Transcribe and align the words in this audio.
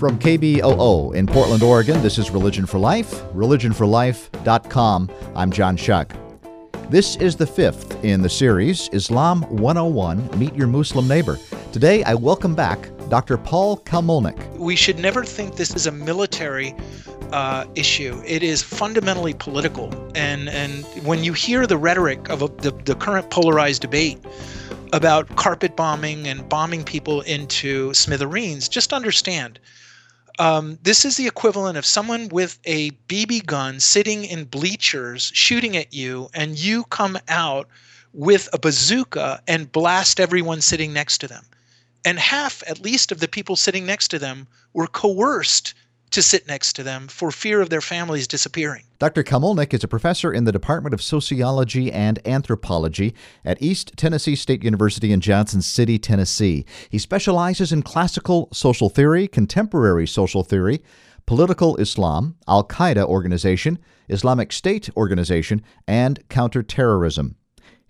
From 0.00 0.18
KBOO 0.18 1.14
in 1.14 1.26
Portland, 1.26 1.62
Oregon, 1.62 2.00
this 2.00 2.16
is 2.16 2.30
Religion 2.30 2.64
for 2.64 2.78
Life, 2.78 3.22
religionforlife.com. 3.34 5.10
I'm 5.36 5.50
John 5.50 5.76
Shuck. 5.76 6.14
This 6.88 7.16
is 7.16 7.36
the 7.36 7.46
fifth 7.46 8.02
in 8.02 8.22
the 8.22 8.28
series, 8.30 8.88
Islam 8.94 9.42
101 9.42 10.38
Meet 10.38 10.54
Your 10.54 10.68
Muslim 10.68 11.06
Neighbor. 11.06 11.38
Today, 11.70 12.02
I 12.04 12.14
welcome 12.14 12.54
back 12.54 12.88
Dr. 13.10 13.36
Paul 13.36 13.76
Kamolnick. 13.80 14.56
We 14.56 14.74
should 14.74 14.98
never 14.98 15.22
think 15.22 15.56
this 15.56 15.76
is 15.76 15.86
a 15.86 15.92
military 15.92 16.74
uh, 17.30 17.66
issue. 17.74 18.22
It 18.24 18.42
is 18.42 18.62
fundamentally 18.62 19.34
political. 19.34 19.92
And, 20.14 20.48
and 20.48 20.82
when 21.04 21.22
you 21.22 21.34
hear 21.34 21.66
the 21.66 21.76
rhetoric 21.76 22.30
of 22.30 22.40
a, 22.40 22.48
the, 22.48 22.70
the 22.86 22.94
current 22.94 23.28
polarized 23.28 23.82
debate, 23.82 24.18
about 24.92 25.36
carpet 25.36 25.76
bombing 25.76 26.26
and 26.26 26.48
bombing 26.48 26.84
people 26.84 27.20
into 27.20 27.92
smithereens, 27.94 28.68
just 28.68 28.92
understand 28.92 29.60
um, 30.38 30.78
this 30.82 31.04
is 31.04 31.16
the 31.16 31.26
equivalent 31.26 31.76
of 31.76 31.86
someone 31.86 32.28
with 32.28 32.58
a 32.64 32.90
BB 33.08 33.46
gun 33.46 33.80
sitting 33.80 34.24
in 34.24 34.44
bleachers 34.44 35.30
shooting 35.34 35.76
at 35.76 35.92
you, 35.92 36.28
and 36.34 36.58
you 36.58 36.84
come 36.84 37.18
out 37.28 37.68
with 38.12 38.48
a 38.52 38.58
bazooka 38.58 39.42
and 39.46 39.70
blast 39.72 40.20
everyone 40.20 40.60
sitting 40.60 40.92
next 40.92 41.18
to 41.18 41.28
them. 41.28 41.44
And 42.04 42.18
half, 42.18 42.62
at 42.66 42.80
least, 42.80 43.12
of 43.12 43.20
the 43.20 43.28
people 43.28 43.56
sitting 43.56 43.86
next 43.86 44.08
to 44.08 44.18
them 44.18 44.46
were 44.72 44.86
coerced 44.86 45.74
to 46.10 46.22
sit 46.22 46.46
next 46.46 46.74
to 46.74 46.82
them 46.82 47.08
for 47.08 47.30
fear 47.30 47.60
of 47.60 47.70
their 47.70 47.80
families 47.80 48.26
disappearing. 48.26 48.84
Dr. 48.98 49.22
Kamolnick 49.22 49.72
is 49.72 49.84
a 49.84 49.88
professor 49.88 50.32
in 50.32 50.44
the 50.44 50.52
Department 50.52 50.92
of 50.92 51.02
Sociology 51.02 51.90
and 51.90 52.18
Anthropology 52.26 53.14
at 53.44 53.60
East 53.62 53.92
Tennessee 53.96 54.36
State 54.36 54.62
University 54.62 55.12
in 55.12 55.20
Johnson 55.20 55.62
City, 55.62 55.98
Tennessee. 55.98 56.64
He 56.90 56.98
specializes 56.98 57.72
in 57.72 57.82
classical 57.82 58.48
social 58.52 58.90
theory, 58.90 59.26
contemporary 59.26 60.06
social 60.06 60.42
theory, 60.42 60.82
political 61.26 61.76
Islam, 61.76 62.36
Al 62.48 62.64
Qaeda 62.64 63.04
organization, 63.04 63.78
Islamic 64.08 64.52
State 64.52 64.90
organization, 64.96 65.62
and 65.86 66.28
counterterrorism. 66.28 67.36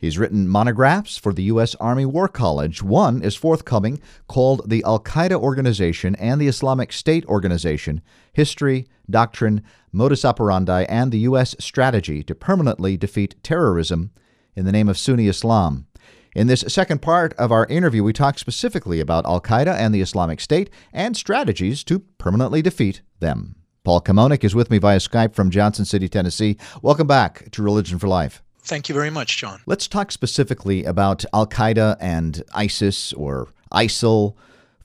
He's 0.01 0.17
written 0.17 0.49
monographs 0.49 1.19
for 1.19 1.35
the 1.35 1.43
U.S. 1.45 1.75
Army 1.75 2.07
War 2.07 2.27
College. 2.27 2.83
One 2.83 3.23
is 3.23 3.37
forthcoming 3.37 4.01
called 4.29 4.63
The 4.71 4.83
Al 4.85 4.99
Qaeda 4.99 5.35
Organization 5.35 6.15
and 6.17 6.41
the 6.41 6.49
Islamic 6.49 6.91
State 6.91 7.27
Organization 7.27 8.01
History, 8.33 8.87
Doctrine, 9.11 9.63
Modus 9.93 10.25
Operandi, 10.25 10.87
and 10.89 11.13
the 11.13 11.19
U.S. 11.19 11.55
Strategy 11.59 12.23
to 12.23 12.35
Permanently 12.35 12.97
Defeat 12.97 13.35
Terrorism 13.43 14.11
in 14.57 14.65
the 14.65 14.73
Name 14.73 14.89
of 14.89 14.97
Sunni 14.97 15.29
Islam. 15.29 15.87
In 16.35 16.47
this 16.47 16.65
second 16.67 17.03
part 17.03 17.35
of 17.35 17.53
our 17.53 17.67
interview, 17.67 18.03
we 18.03 18.15
talk 18.15 18.39
specifically 18.39 19.01
about 19.01 19.27
Al 19.27 19.43
Qaeda 19.43 19.75
and 19.75 19.95
the 19.95 20.01
Islamic 20.01 20.41
State 20.41 20.71
and 20.95 21.15
strategies 21.15 21.85
to 21.85 21.99
permanently 21.99 22.63
defeat 22.63 23.03
them. 23.19 23.57
Paul 23.85 24.01
Kamolnick 24.01 24.45
is 24.45 24.55
with 24.55 24.71
me 24.71 24.79
via 24.79 24.99
Skype 24.99 25.35
from 25.35 25.51
Johnson 25.51 25.85
City, 25.85 26.09
Tennessee. 26.09 26.57
Welcome 26.81 27.07
back 27.07 27.51
to 27.51 27.63
Religion 27.63 27.99
for 27.99 28.09
Life. 28.09 28.43
Thank 28.63 28.89
you 28.89 28.95
very 28.95 29.11
much, 29.11 29.39
John. 29.39 29.61
Let's 29.67 29.89
talk 29.89 30.13
specifically 30.13 30.85
about 30.85 31.25
Al 31.33 31.47
Qaeda 31.47 31.97
and 32.01 32.43
ISIS 32.55 33.13
or 33.15 33.49
ISIL. 33.73 34.35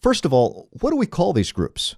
First 0.02 0.26
of 0.26 0.34
all, 0.34 0.68
what 0.80 0.92
do 0.92 0.96
we 0.96 1.06
call 1.06 1.34
these 1.34 1.52
groups? 1.52 1.96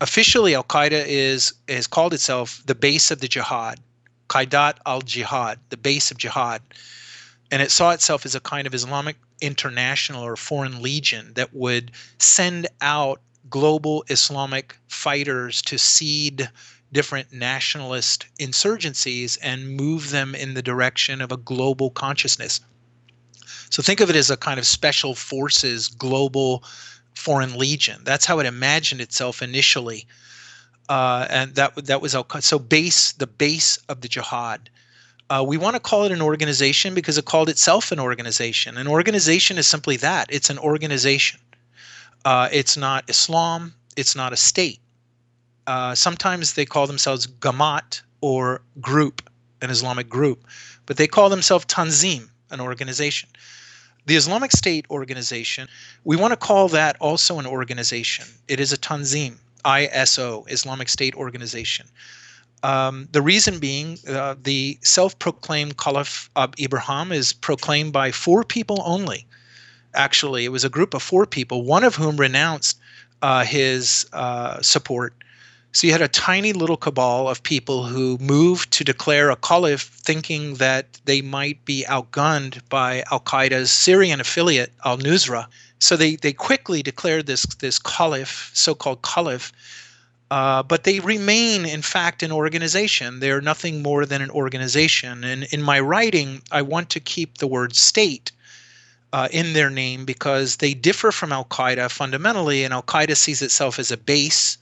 Officially, 0.00 0.54
Al 0.54 0.64
Qaeda 0.64 1.04
is 1.06 1.52
is 1.66 1.86
called 1.86 2.14
itself 2.14 2.62
the 2.66 2.74
base 2.74 3.10
of 3.10 3.20
the 3.20 3.28
jihad, 3.28 3.78
Qaidat 4.28 4.78
al 4.86 5.02
Jihad, 5.02 5.58
the 5.70 5.76
base 5.76 6.10
of 6.10 6.18
jihad, 6.18 6.62
and 7.50 7.62
it 7.62 7.70
saw 7.70 7.90
itself 7.90 8.24
as 8.24 8.34
a 8.34 8.40
kind 8.40 8.66
of 8.66 8.74
Islamic 8.74 9.16
international 9.40 10.24
or 10.24 10.36
foreign 10.36 10.82
legion 10.82 11.32
that 11.34 11.54
would 11.54 11.90
send 12.18 12.66
out 12.80 13.20
global 13.48 14.04
Islamic 14.08 14.76
fighters 14.88 15.62
to 15.62 15.78
seed 15.78 16.50
different 16.92 17.32
nationalist 17.32 18.26
insurgencies 18.38 19.38
and 19.42 19.76
move 19.76 20.10
them 20.10 20.34
in 20.34 20.54
the 20.54 20.62
direction 20.62 21.20
of 21.20 21.32
a 21.32 21.36
global 21.36 21.90
consciousness. 21.90 22.60
So 23.70 23.82
think 23.82 24.00
of 24.00 24.08
it 24.10 24.16
as 24.16 24.30
a 24.30 24.36
kind 24.36 24.58
of 24.58 24.66
special 24.66 25.14
forces 25.14 25.88
global 25.88 26.64
foreign 27.14 27.58
legion. 27.58 28.00
That's 28.04 28.24
how 28.24 28.38
it 28.38 28.46
imagined 28.46 29.00
itself 29.00 29.42
initially. 29.42 30.06
Uh, 30.88 31.26
and 31.28 31.54
that 31.56 31.74
that 31.86 32.00
was 32.00 32.16
so 32.40 32.58
base 32.58 33.12
the 33.12 33.26
base 33.26 33.76
of 33.88 34.00
the 34.00 34.08
jihad. 34.08 34.70
Uh, 35.28 35.44
we 35.46 35.58
want 35.58 35.74
to 35.76 35.80
call 35.80 36.04
it 36.04 36.12
an 36.12 36.22
organization 36.22 36.94
because 36.94 37.18
it 37.18 37.26
called 37.26 37.50
itself 37.50 37.92
an 37.92 38.00
organization. 38.00 38.78
An 38.78 38.88
organization 38.88 39.58
is 39.58 39.66
simply 39.66 39.98
that 39.98 40.28
it's 40.30 40.48
an 40.48 40.58
organization. 40.58 41.38
Uh, 42.24 42.48
it's 42.50 42.78
not 42.78 43.04
Islam. 43.10 43.74
It's 43.96 44.16
not 44.16 44.32
a 44.32 44.36
state. 44.36 44.80
Uh, 45.68 45.94
sometimes 45.94 46.54
they 46.54 46.64
call 46.64 46.86
themselves 46.86 47.26
Gamat 47.26 48.00
or 48.22 48.62
group, 48.80 49.20
an 49.60 49.68
Islamic 49.68 50.08
group, 50.08 50.46
but 50.86 50.96
they 50.96 51.06
call 51.06 51.28
themselves 51.28 51.66
Tanzim, 51.66 52.30
an 52.50 52.58
organization. 52.58 53.28
The 54.06 54.16
Islamic 54.16 54.52
State 54.52 54.86
organization, 54.90 55.68
we 56.04 56.16
want 56.16 56.32
to 56.32 56.38
call 56.38 56.68
that 56.68 56.96
also 57.00 57.38
an 57.38 57.44
organization. 57.46 58.24
It 58.48 58.60
is 58.60 58.72
a 58.72 58.78
Tanzim, 58.78 59.36
ISO, 59.66 60.50
Islamic 60.50 60.88
State 60.88 61.14
organization. 61.16 61.86
Um, 62.62 63.06
the 63.12 63.20
reason 63.20 63.58
being, 63.58 63.98
uh, 64.08 64.36
the 64.42 64.78
self 64.80 65.18
proclaimed 65.18 65.76
Caliph 65.76 66.30
of 66.34 66.54
Ibrahim 66.58 67.12
is 67.12 67.34
proclaimed 67.34 67.92
by 67.92 68.10
four 68.10 68.42
people 68.42 68.80
only. 68.86 69.26
Actually, 69.92 70.46
it 70.46 70.48
was 70.48 70.64
a 70.64 70.70
group 70.70 70.94
of 70.94 71.02
four 71.02 71.26
people, 71.26 71.62
one 71.62 71.84
of 71.84 71.94
whom 71.94 72.16
renounced 72.16 72.80
uh, 73.20 73.44
his 73.44 74.06
uh, 74.14 74.62
support 74.62 75.12
so 75.72 75.86
you 75.86 75.92
had 75.92 76.02
a 76.02 76.08
tiny 76.08 76.52
little 76.52 76.76
cabal 76.76 77.28
of 77.28 77.42
people 77.42 77.84
who 77.84 78.16
moved 78.18 78.70
to 78.72 78.84
declare 78.84 79.30
a 79.30 79.36
caliph 79.36 79.82
thinking 79.82 80.54
that 80.54 80.86
they 81.04 81.20
might 81.20 81.62
be 81.64 81.84
outgunned 81.88 82.66
by 82.68 83.04
Al 83.12 83.20
Qaeda's 83.20 83.70
Syrian 83.70 84.20
affiliate, 84.20 84.72
Al 84.84 84.98
Nusra. 84.98 85.46
So 85.78 85.96
they, 85.96 86.16
they 86.16 86.32
quickly 86.32 86.82
declared 86.82 87.26
this, 87.26 87.44
this 87.60 87.78
caliph, 87.78 88.50
so 88.54 88.74
called 88.74 89.02
caliph. 89.02 89.52
Uh, 90.30 90.62
but 90.62 90.84
they 90.84 91.00
remain, 91.00 91.64
in 91.64 91.82
fact, 91.82 92.22
an 92.22 92.32
organization. 92.32 93.20
They're 93.20 93.40
nothing 93.40 93.82
more 93.82 94.04
than 94.04 94.20
an 94.20 94.30
organization. 94.30 95.22
And 95.22 95.44
in 95.44 95.62
my 95.62 95.80
writing, 95.80 96.42
I 96.50 96.62
want 96.62 96.90
to 96.90 97.00
keep 97.00 97.38
the 97.38 97.46
word 97.46 97.76
state 97.76 98.32
uh, 99.12 99.28
in 99.30 99.52
their 99.52 99.70
name 99.70 100.04
because 100.04 100.56
they 100.56 100.74
differ 100.74 101.12
from 101.12 101.32
Al 101.32 101.44
Qaeda 101.44 101.90
fundamentally, 101.90 102.64
and 102.64 102.74
Al 102.74 102.82
Qaeda 102.82 103.16
sees 103.16 103.42
itself 103.42 103.78
as 103.78 103.90
a 103.90 103.96
base 103.96 104.58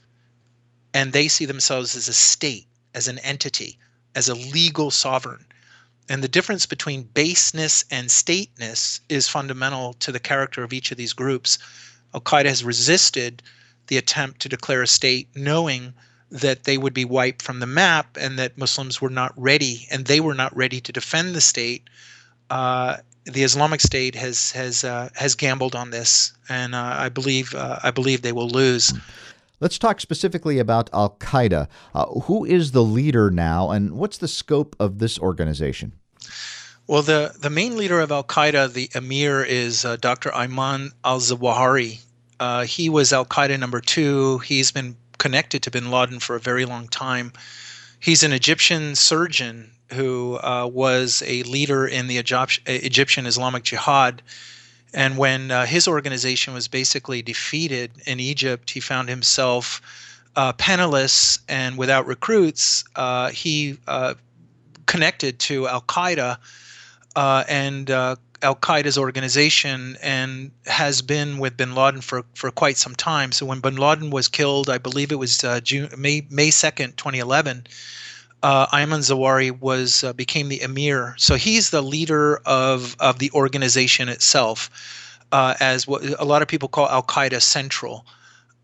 and 0.93 1.13
they 1.13 1.27
see 1.27 1.45
themselves 1.45 1.95
as 1.95 2.07
a 2.07 2.13
state, 2.13 2.67
as 2.93 3.07
an 3.07 3.19
entity, 3.19 3.77
as 4.15 4.29
a 4.29 4.35
legal 4.35 4.91
sovereign. 4.91 5.45
And 6.09 6.23
the 6.23 6.27
difference 6.27 6.65
between 6.65 7.03
baseness 7.03 7.83
and 7.91 8.09
stateness 8.09 9.01
is 9.09 9.27
fundamental 9.27 9.93
to 9.95 10.11
the 10.11 10.19
character 10.19 10.63
of 10.63 10.73
each 10.73 10.91
of 10.91 10.97
these 10.97 11.13
groups. 11.13 11.59
Al 12.13 12.21
Qaeda 12.21 12.45
has 12.45 12.63
resisted 12.63 13.43
the 13.87 13.97
attempt 13.97 14.39
to 14.41 14.49
declare 14.49 14.81
a 14.81 14.87
state, 14.87 15.27
knowing 15.35 15.93
that 16.29 16.63
they 16.63 16.77
would 16.77 16.93
be 16.93 17.05
wiped 17.05 17.41
from 17.41 17.59
the 17.59 17.67
map 17.67 18.17
and 18.19 18.37
that 18.39 18.57
Muslims 18.57 19.01
were 19.01 19.09
not 19.09 19.33
ready 19.37 19.87
and 19.91 20.05
they 20.05 20.19
were 20.19 20.33
not 20.33 20.55
ready 20.55 20.81
to 20.81 20.91
defend 20.91 21.33
the 21.33 21.41
state. 21.41 21.89
Uh, 22.49 22.97
the 23.25 23.43
Islamic 23.43 23.81
State 23.81 24.15
has 24.15 24.51
has 24.51 24.83
uh, 24.83 25.09
has 25.15 25.35
gambled 25.35 25.75
on 25.75 25.89
this, 25.91 26.31
and 26.47 26.73
uh, 26.73 26.95
I 26.97 27.09
believe 27.09 27.53
uh, 27.53 27.79
I 27.83 27.91
believe 27.91 28.21
they 28.21 28.31
will 28.31 28.49
lose. 28.49 28.93
Let's 29.59 29.79
talk 29.79 29.99
specifically 29.99 30.59
about 30.59 30.89
Al 30.93 31.17
Qaeda. 31.19 31.67
Uh, 31.93 32.05
who 32.21 32.45
is 32.45 32.71
the 32.71 32.83
leader 32.83 33.31
now, 33.31 33.71
and 33.71 33.93
what's 33.93 34.17
the 34.17 34.27
scope 34.27 34.75
of 34.79 34.99
this 34.99 35.17
organization? 35.17 35.93
Well, 36.85 37.01
the, 37.01 37.35
the 37.39 37.49
main 37.49 37.75
leader 37.75 37.99
of 37.99 38.11
Al 38.11 38.23
Qaeda, 38.23 38.71
the 38.73 38.89
emir, 38.93 39.43
is 39.43 39.83
uh, 39.83 39.97
Dr. 39.97 40.29
Ayman 40.29 40.91
al 41.03 41.19
Zawahiri. 41.19 41.99
Uh, 42.39 42.65
he 42.65 42.87
was 42.87 43.11
Al 43.11 43.25
Qaeda 43.25 43.59
number 43.59 43.81
two. 43.81 44.37
He's 44.39 44.71
been 44.71 44.95
connected 45.17 45.63
to 45.63 45.71
bin 45.71 45.89
Laden 45.89 46.19
for 46.19 46.35
a 46.35 46.39
very 46.39 46.65
long 46.65 46.87
time. 46.87 47.33
He's 47.99 48.21
an 48.21 48.33
Egyptian 48.33 48.95
surgeon 48.95 49.71
who 49.91 50.37
uh, 50.43 50.69
was 50.71 51.23
a 51.25 51.41
leader 51.43 51.87
in 51.87 52.07
the 52.07 52.17
Egyptian 52.19 53.25
Islamic 53.25 53.63
Jihad 53.63 54.21
and 54.97 55.15
when 55.15 55.51
uh, 55.51 55.67
his 55.67 55.87
organization 55.87 56.55
was 56.55 56.67
basically 56.67 57.21
defeated 57.21 57.91
in 58.07 58.19
Egypt, 58.19 58.71
he 58.71 58.79
found 58.79 59.09
himself 59.09 59.79
uh, 60.35 60.53
penniless 60.53 61.37
and 61.47 61.77
without 61.77 62.07
recruits. 62.07 62.83
Uh, 62.95 63.29
he 63.29 63.77
uh, 63.87 64.15
connected 64.87 65.37
to 65.37 65.67
Al 65.67 65.81
Qaeda 65.81 66.39
uh, 67.15 67.43
and 67.47 67.91
uh, 67.91 68.15
Al 68.41 68.55
Qaeda's 68.55 68.97
organization 68.97 69.99
and 70.01 70.49
has 70.65 71.03
been 71.03 71.37
with 71.37 71.55
bin 71.57 71.75
Laden 71.75 72.01
for, 72.01 72.25
for 72.33 72.49
quite 72.49 72.77
some 72.77 72.95
time. 72.95 73.31
So 73.31 73.45
when 73.45 73.59
bin 73.59 73.75
Laden 73.75 74.09
was 74.09 74.27
killed, 74.27 74.67
I 74.67 74.79
believe 74.79 75.11
it 75.11 75.19
was 75.19 75.45
June, 75.61 75.91
May, 75.95 76.25
May 76.31 76.49
2nd, 76.49 76.95
2011 76.95 77.67
uh, 78.43 78.67
Ayman 78.67 78.99
Zawahiri 78.99 79.59
was 79.59 80.03
uh, 80.03 80.13
became 80.13 80.49
the 80.49 80.61
emir. 80.61 81.15
So 81.17 81.35
he's 81.35 81.69
the 81.69 81.81
leader 81.81 82.37
of 82.45 82.95
of 82.99 83.19
the 83.19 83.31
organization 83.31 84.09
itself, 84.09 84.69
uh, 85.31 85.55
as 85.59 85.87
what 85.87 86.03
a 86.19 86.25
lot 86.25 86.41
of 86.41 86.47
people 86.47 86.69
call 86.69 86.87
Al 86.89 87.03
Qaeda 87.03 87.41
Central. 87.41 88.05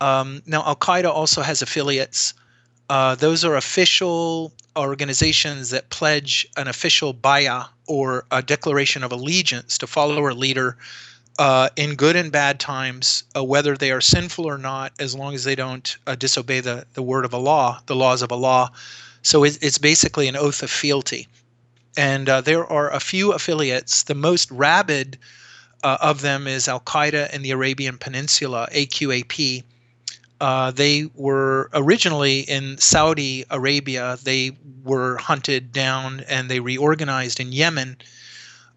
Um, 0.02 0.42
now, 0.46 0.64
Al 0.66 0.76
Qaeda 0.76 1.10
also 1.10 1.42
has 1.42 1.62
affiliates. 1.62 2.34
Uh, 2.90 3.16
those 3.16 3.46
are 3.46 3.56
official 3.56 4.52
organizations 4.76 5.70
that 5.70 5.90
pledge 5.90 6.48
an 6.58 6.68
official 6.68 7.14
bayah 7.14 7.66
or 7.88 8.26
a 8.32 8.42
declaration 8.42 9.04
of 9.04 9.12
allegiance 9.12 9.78
to 9.78 9.88
follow 9.88 10.28
a 10.28 10.34
leader 10.34 10.78
uh, 11.40 11.70
in 11.76 11.96
good 11.96 12.16
and 12.16 12.32
bad 12.32 12.60
times, 12.60 13.24
uh, 13.36 13.44
whether 13.44 13.76
they 13.76 13.92
are 13.92 14.02
sinful 14.02 14.46
or 14.46 14.58
not, 14.58 14.94
as 15.00 15.16
long 15.16 15.34
as 15.34 15.44
they 15.44 15.56
don't 15.56 15.98
uh, 16.06 16.16
disobey 16.16 16.60
the, 16.60 16.86
the 16.94 17.02
word 17.02 17.26
of 17.26 17.34
Allah, 17.34 17.82
the 17.88 17.96
laws 17.96 18.22
of 18.22 18.32
Allah. 18.32 18.72
So 19.24 19.44
it, 19.44 19.58
it's 19.62 19.78
basically 19.78 20.28
an 20.28 20.36
oath 20.36 20.62
of 20.62 20.70
fealty. 20.70 21.28
And 21.98 22.30
uh, 22.30 22.42
there 22.42 22.66
are 22.66 22.92
a 22.92 23.00
few 23.00 23.32
affiliates. 23.32 24.04
The 24.04 24.16
most 24.16 24.52
rabid 24.52 25.18
uh, 25.84 25.98
of 26.02 26.22
them 26.22 26.48
is 26.48 26.68
Al 26.68 26.80
Qaeda 26.82 27.34
in 27.34 27.42
the 27.42 27.52
Arabian 27.52 27.98
Peninsula, 27.98 28.68
AQAP. 28.72 29.64
Uh, 30.42 30.72
they 30.72 31.10
were 31.16 31.70
originally 31.74 32.42
in 32.42 32.78
Saudi 32.78 33.46
Arabia. 33.50 34.18
They 34.24 34.52
were 34.84 35.18
hunted 35.18 35.72
down 35.72 36.22
and 36.28 36.50
they 36.50 36.60
reorganized 36.60 37.40
in 37.40 37.52
Yemen. 37.52 37.98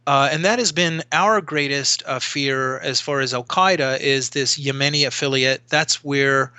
Uh, 0.06 0.28
and 0.30 0.44
that 0.44 0.60
has 0.60 0.70
been 0.70 1.02
our 1.10 1.40
greatest 1.40 2.04
uh, 2.06 2.20
fear 2.20 2.78
as 2.78 3.00
far 3.00 3.18
as 3.18 3.34
Al 3.34 3.42
Qaeda 3.42 3.98
is 3.98 4.30
this 4.30 4.56
Yemeni 4.56 5.04
affiliate. 5.04 5.62
That's 5.68 6.04
where 6.04 6.52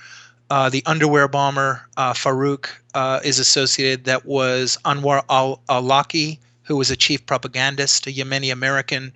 uh, 0.50 0.70
the 0.70 0.84
underwear 0.86 1.28
bomber 1.28 1.82
uh, 1.98 2.14
Farouk 2.14 2.70
uh, 2.94 3.20
is 3.24 3.40
associated. 3.40 4.06
That 4.06 4.26
was 4.26 4.78
Anwar 4.86 5.24
al 5.30 5.62
Awlaki, 5.70 6.40
who 6.64 6.78
was 6.78 6.92
a 6.92 6.96
chief 6.96 7.26
propagandist, 7.26 8.08
a 8.08 8.12
Yemeni 8.12 8.52
American. 8.52 9.14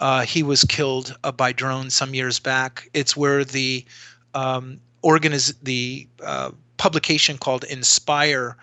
Uh, 0.00 0.22
he 0.22 0.42
was 0.42 0.64
killed 0.64 1.16
by 1.36 1.52
drone 1.52 1.90
some 1.90 2.14
years 2.14 2.38
back. 2.38 2.88
It's 2.94 3.16
where 3.16 3.44
the 3.44 3.84
um, 4.34 4.80
organiz- 5.02 5.54
the 5.62 6.06
uh, 6.24 6.50
publication 6.76 7.38
called 7.38 7.64
Inspire, 7.64 8.56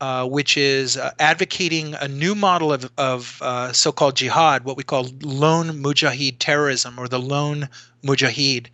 uh, 0.00 0.26
which 0.26 0.56
is 0.56 0.96
uh, 0.96 1.12
advocating 1.18 1.94
a 1.94 2.08
new 2.08 2.34
model 2.34 2.72
of, 2.72 2.90
of 2.98 3.38
uh, 3.40 3.72
so-called 3.72 4.16
jihad, 4.16 4.64
what 4.64 4.76
we 4.76 4.82
call 4.82 5.08
lone 5.20 5.68
mujahid 5.68 6.36
terrorism 6.38 6.98
or 6.98 7.08
the 7.08 7.20
lone 7.20 7.68
mujahid. 8.02 8.66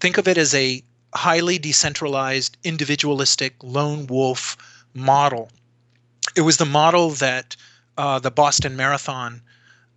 Think 0.00 0.18
of 0.18 0.26
it 0.26 0.36
as 0.36 0.54
a 0.54 0.82
highly 1.16 1.58
decentralized, 1.58 2.56
individualistic 2.64 3.54
lone 3.62 4.06
wolf 4.06 4.56
model. 4.94 5.50
It 6.36 6.42
was 6.42 6.58
the 6.58 6.66
model 6.66 7.10
that 7.10 7.56
uh, 7.96 8.18
the 8.18 8.30
Boston 8.30 8.76
Marathon 8.76 9.40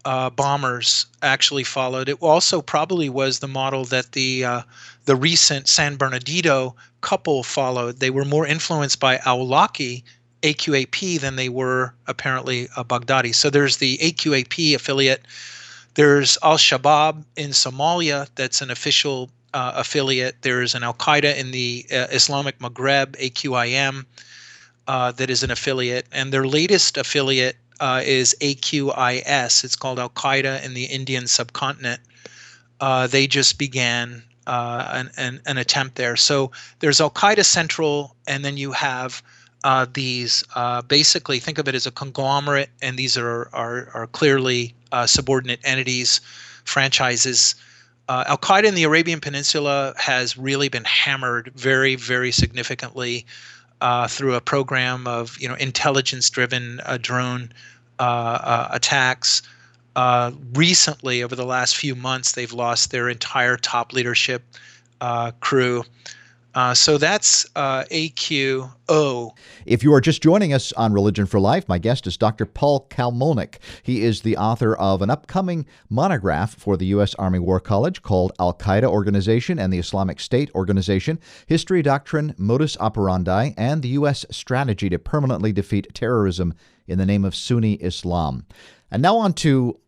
uh, 0.05 0.29
bombers 0.29 1.05
actually 1.21 1.65
followed. 1.65 2.09
It 2.09 2.17
also 2.21 2.61
probably 2.61 3.09
was 3.09 3.39
the 3.39 3.47
model 3.47 3.85
that 3.85 4.13
the 4.13 4.45
uh, 4.45 4.61
the 5.05 5.15
recent 5.15 5.67
San 5.67 5.97
Bernardino 5.97 6.75
couple 7.01 7.43
followed. 7.43 7.99
They 7.99 8.09
were 8.09 8.25
more 8.25 8.47
influenced 8.47 8.99
by 8.99 9.17
Awlaki 9.17 10.03
AQAP 10.41 11.19
than 11.19 11.35
they 11.35 11.49
were 11.49 11.93
apparently 12.07 12.69
uh, 12.75 12.83
Baghdadi. 12.83 13.35
So 13.35 13.49
there's 13.49 13.77
the 13.77 13.97
AQAP 13.97 14.75
affiliate. 14.75 15.23
There's 15.95 16.37
Al 16.43 16.57
Shabaab 16.57 17.25
in 17.35 17.49
Somalia, 17.49 18.27
that's 18.35 18.61
an 18.61 18.71
official 18.71 19.29
uh, 19.53 19.73
affiliate. 19.75 20.41
There's 20.41 20.75
an 20.75 20.83
Al 20.83 20.93
Qaeda 20.93 21.37
in 21.37 21.51
the 21.51 21.85
uh, 21.91 22.07
Islamic 22.11 22.59
Maghreb, 22.59 23.15
AQIM, 23.17 24.05
uh, 24.87 25.11
that 25.13 25.29
is 25.29 25.43
an 25.43 25.51
affiliate. 25.51 26.07
And 26.11 26.33
their 26.33 26.47
latest 26.47 26.97
affiliate 26.97 27.55
uh, 27.79 28.01
is 28.03 28.35
AQIS. 28.41 29.63
It's 29.63 29.75
called 29.75 29.99
Al 29.99 30.09
Qaeda 30.09 30.63
in 30.63 30.73
the 30.73 30.85
Indian 30.85 31.27
subcontinent. 31.27 32.01
Uh, 32.79 33.07
they 33.07 33.27
just 33.27 33.57
began 33.57 34.23
uh, 34.47 34.89
an, 34.93 35.11
an, 35.17 35.41
an, 35.45 35.57
attempt 35.57 35.95
there. 35.95 36.15
So 36.15 36.51
there's 36.79 36.99
Al 36.99 37.11
Qaeda 37.11 37.45
Central, 37.45 38.15
and 38.27 38.43
then 38.43 38.57
you 38.57 38.71
have 38.71 39.21
these 39.93 40.43
basically 40.87 41.39
think 41.39 41.57
of 41.57 41.67
it 41.67 41.75
as 41.75 41.85
a 41.85 41.91
conglomerate, 41.91 42.69
and 42.81 42.97
these 42.97 43.17
are, 43.17 43.49
are, 43.53 43.89
are 43.93 44.07
clearly 44.07 44.73
subordinate 45.05 45.59
entities, 45.63 46.21
franchises. 46.63 47.55
Al 48.09 48.37
Qaeda 48.37 48.65
in 48.65 48.75
the 48.75 48.83
Arabian 48.83 49.19
Peninsula 49.19 49.93
has 49.97 50.37
really 50.37 50.67
been 50.67 50.83
hammered 50.83 51.51
very, 51.55 51.95
very 51.95 52.31
significantly 52.31 53.25
uh, 53.81 54.07
through 54.07 54.35
a 54.35 54.41
program 54.41 55.07
of 55.07 55.37
you 55.39 55.47
know 55.47 55.55
intelligence-driven 55.55 56.81
uh, 56.85 56.97
drone 57.01 57.51
uh, 57.99 58.03
uh 58.03 58.67
attacks. 58.71 59.41
Uh, 59.95 60.31
recently, 60.53 61.23
over 61.23 61.35
the 61.35 61.45
last 61.45 61.75
few 61.75 61.95
months, 61.95 62.33
they've 62.33 62.53
lost 62.53 62.91
their 62.91 63.09
entire 63.09 63.57
top 63.57 63.93
leadership 63.93 64.43
uh, 65.01 65.31
crew. 65.39 65.83
Uh, 66.59 66.73
so 66.73 66.97
that's 66.97 67.45
uh, 67.55 67.85
AQO. 67.85 69.31
If 69.65 69.81
you 69.81 69.93
are 69.93 70.01
just 70.01 70.21
joining 70.21 70.51
us 70.51 70.73
on 70.73 70.91
Religion 70.91 71.25
for 71.25 71.39
Life, 71.39 71.69
my 71.69 71.77
guest 71.77 72.05
is 72.05 72.17
Dr. 72.17 72.45
Paul 72.45 72.85
Kamolnick. 72.89 73.59
He 73.81 74.03
is 74.03 74.23
the 74.23 74.35
author 74.35 74.75
of 74.75 75.01
an 75.01 75.09
upcoming 75.09 75.65
monograph 75.89 76.55
for 76.55 76.75
the 76.75 76.87
U.S. 76.87 77.15
Army 77.15 77.39
War 77.39 77.61
College 77.61 78.01
called 78.01 78.33
Al 78.41 78.53
Qaeda 78.53 78.83
Organization 78.83 79.57
and 79.57 79.71
the 79.71 79.79
Islamic 79.79 80.19
State 80.19 80.51
Organization 80.53 81.17
History, 81.47 81.81
Doctrine, 81.81 82.35
Modus 82.37 82.75
Operandi, 82.81 83.53
and 83.55 83.81
the 83.81 83.95
U.S. 83.99 84.25
Strategy 84.29 84.89
to 84.89 84.99
Permanently 84.99 85.53
Defeat 85.53 85.87
Terrorism 85.93 86.53
in 86.89 86.97
the 86.97 87.05
Name 87.05 87.23
of 87.23 87.35
Sunni 87.35 87.75
Islam. 87.75 88.45
And 88.91 89.01
now 89.01 89.15
on 89.15 89.31
to 89.35 89.79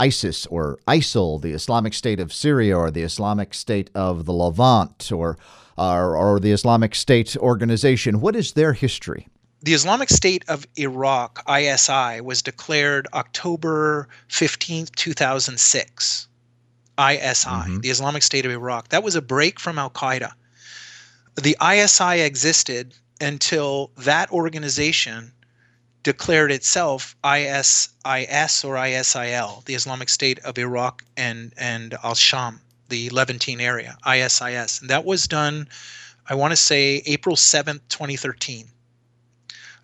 ISIS 0.00 0.46
or 0.46 0.78
ISIL, 0.88 1.42
the 1.42 1.52
Islamic 1.52 1.92
State 1.92 2.20
of 2.20 2.32
Syria 2.32 2.74
or 2.74 2.90
the 2.90 3.02
Islamic 3.02 3.52
State 3.52 3.90
of 3.94 4.24
the 4.24 4.32
Levant 4.32 5.12
or 5.12 5.36
or, 5.76 6.16
or 6.16 6.40
the 6.40 6.52
Islamic 6.52 6.94
State 6.94 7.36
organization. 7.36 8.20
What 8.20 8.36
is 8.36 8.52
their 8.52 8.72
history? 8.72 9.28
The 9.62 9.74
Islamic 9.74 10.10
State 10.10 10.44
of 10.48 10.66
Iraq, 10.76 11.42
ISI, 11.48 12.20
was 12.20 12.42
declared 12.42 13.08
October 13.12 14.08
15th, 14.28 14.94
2006. 14.94 16.28
ISI, 16.98 17.48
mm-hmm. 17.48 17.80
the 17.80 17.90
Islamic 17.90 18.22
State 18.22 18.46
of 18.46 18.52
Iraq. 18.52 18.88
That 18.88 19.02
was 19.02 19.16
a 19.16 19.22
break 19.22 19.60
from 19.60 19.78
Al 19.78 19.90
Qaeda. 19.90 20.32
The 21.34 21.56
ISI 21.62 22.20
existed 22.22 22.94
until 23.20 23.90
that 23.98 24.30
organization 24.30 25.32
declared 26.02 26.52
itself 26.52 27.16
ISIS 27.24 27.88
or 28.64 28.76
ISIL, 28.76 29.64
the 29.64 29.74
Islamic 29.74 30.08
State 30.08 30.38
of 30.38 30.56
Iraq 30.58 31.02
and, 31.16 31.52
and 31.56 31.94
Al 32.02 32.14
Sham 32.14 32.60
the 32.88 33.10
Levantine 33.10 33.60
area, 33.60 33.96
ISIS. 34.04 34.80
And 34.80 34.90
that 34.90 35.04
was 35.04 35.26
done, 35.26 35.68
I 36.28 36.34
want 36.34 36.52
to 36.52 36.56
say, 36.56 37.02
April 37.06 37.36
7th, 37.36 37.80
2013. 37.88 38.68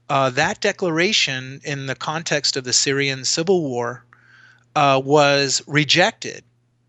Uh, 0.08 0.30
that 0.30 0.60
declaration, 0.60 1.60
in 1.64 1.86
the 1.86 1.94
context 1.94 2.56
of 2.56 2.64
the 2.64 2.72
Syrian 2.72 3.24
civil 3.24 3.62
war, 3.62 4.04
uh, 4.76 5.00
was 5.04 5.62
rejected. 5.66 6.44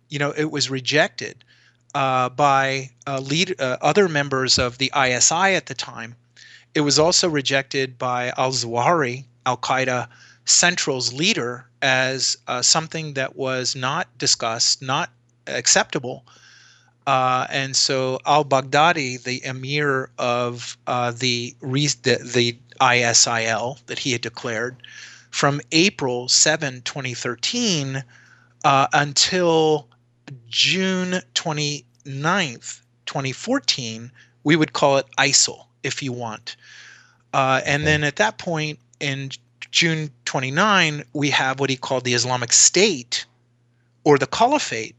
You 0.10 0.20
know, 0.20 0.32
it 0.32 0.52
was 0.52 0.70
rejected 0.70 1.44
uh, 1.96 2.30
by 2.30 2.90
uh, 3.08 3.20
lead, 3.20 3.60
uh, 3.60 3.78
other 3.82 4.10
members 4.10 4.58
of 4.58 4.78
the 4.78 4.92
ISI 4.96 5.56
at 5.56 5.68
the 5.68 5.74
time. 5.74 6.16
It 6.74 6.82
was 6.82 6.98
also 6.98 7.30
rejected 7.30 7.98
by 7.98 8.34
al 8.38 8.52
Zawahiri, 8.52 9.26
Al 9.46 9.58
Qaeda 9.58 10.08
Central's 10.46 11.14
leader, 11.14 11.68
as 11.82 12.36
uh, 12.48 12.62
something 12.62 13.14
that 13.14 13.36
was 13.36 13.76
not 13.76 14.08
discussed, 14.18 14.82
not 14.82 15.12
acceptable. 15.48 16.26
Uh, 17.06 17.46
and 17.50 17.76
so 17.76 18.20
al 18.26 18.46
Baghdadi, 18.46 19.22
the 19.22 19.44
emir 19.44 20.10
of 20.18 20.78
uh, 20.88 21.12
the, 21.12 21.56
the, 21.62 22.18
the 22.24 22.58
ISIL 22.80 23.86
that 23.88 24.00
he 24.00 24.12
had 24.14 24.22
declared, 24.22 24.78
from 25.32 25.60
April 25.72 26.30
7, 26.30 26.82
2013, 26.84 28.04
uh, 28.64 28.88
until 28.94 29.88
June 30.48 31.22
29th, 31.34 32.82
2014, 33.06 34.12
we 34.44 34.56
would 34.56 34.74
call 34.74 34.98
it 34.98 35.06
ISIL 35.18 35.66
if 35.84 36.02
you 36.02 36.12
want. 36.12 36.56
Uh, 37.34 37.62
and 37.66 37.86
then 37.86 38.04
at 38.04 38.18
that 38.18 38.38
point, 38.38 38.80
in 39.00 39.32
June 39.72 40.12
29, 40.26 41.04
we 41.14 41.30
have 41.32 41.60
what 41.60 41.70
he 41.70 41.76
called 41.76 42.04
the 42.06 42.14
Islamic 42.14 42.54
State 42.54 43.26
or 44.04 44.18
the 44.18 44.28
Caliphate, 44.28 44.96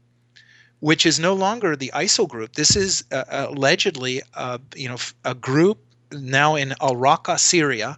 which 0.79 1.05
is 1.05 1.19
no 1.19 1.33
longer 1.33 1.75
the 1.75 1.91
ISIL 1.95 2.27
group. 2.27 2.53
This 2.53 2.75
is 2.75 3.03
uh, 3.11 3.23
allegedly, 3.29 4.21
uh, 4.33 4.57
you 4.75 4.89
know, 4.89 4.97
a 5.23 5.33
group 5.33 5.77
now 6.11 6.55
in 6.55 6.73
Al 6.81 6.95
Raqqa, 6.95 7.39
Syria, 7.39 7.97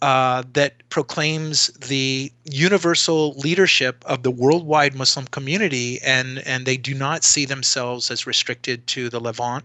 uh, 0.00 0.44
that 0.52 0.88
proclaims 0.90 1.68
the 1.88 2.32
universal 2.44 3.34
leadership 3.34 4.04
of 4.06 4.22
the 4.22 4.30
worldwide 4.30 4.94
Muslim 4.94 5.26
community, 5.26 6.00
and 6.02 6.38
and 6.46 6.66
they 6.66 6.76
do 6.76 6.94
not 6.94 7.24
see 7.24 7.44
themselves 7.44 8.10
as 8.10 8.26
restricted 8.26 8.86
to 8.86 9.08
the 9.08 9.20
Levant. 9.20 9.64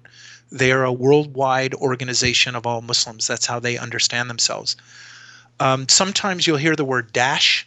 They 0.52 0.72
are 0.72 0.84
a 0.84 0.94
worldwide 0.94 1.74
organization 1.76 2.56
of 2.56 2.66
all 2.66 2.82
Muslims. 2.82 3.28
That's 3.28 3.46
how 3.46 3.60
they 3.60 3.78
understand 3.78 4.30
themselves. 4.30 4.76
Um, 5.60 5.88
sometimes 5.88 6.48
you'll 6.48 6.58
hear 6.58 6.76
the 6.76 6.86
word 6.86 7.14
Daesh 7.14 7.66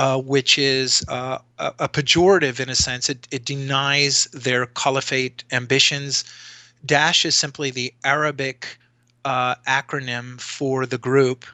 uh, 0.00 0.16
which 0.16 0.56
is 0.56 1.04
uh, 1.08 1.36
a, 1.58 1.74
a, 1.80 1.88
pejorative 1.90 2.58
in 2.58 2.70
a 2.70 2.74
sense. 2.74 3.10
It, 3.10 3.28
it 3.30 3.44
denies 3.44 4.24
their 4.32 4.64
caliphate 4.64 5.44
ambitions. 5.52 6.24
Daesh 6.86 7.26
is 7.26 7.34
simply 7.34 7.70
the 7.70 7.92
Arabic 8.02 8.78
uh, 9.26 9.56
acronym 9.68 10.40
for 10.40 10.86
the 10.86 10.96
group 10.96 11.44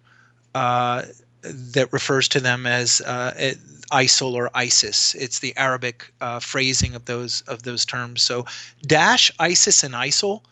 uh, 0.55 1.03
that 1.43 1.93
refers 1.93 2.29
to 2.29 2.38
them 2.38 2.67
as 2.67 3.00
uh, 3.00 3.55
ISIL 3.91 4.35
or 4.35 4.49
ISIS. 4.55 5.17
It's 5.17 5.41
the 5.41 5.53
Arabic 5.57 6.12
phrasing 6.41 6.95
of 6.95 7.07
those 7.07 7.41
of 7.49 7.65
those 7.65 7.85
terms. 7.85 8.23
So 8.23 8.45
Daesh, 8.87 9.29
ISIS, 9.41 9.83
and 9.83 9.93
ISIL 9.95 10.43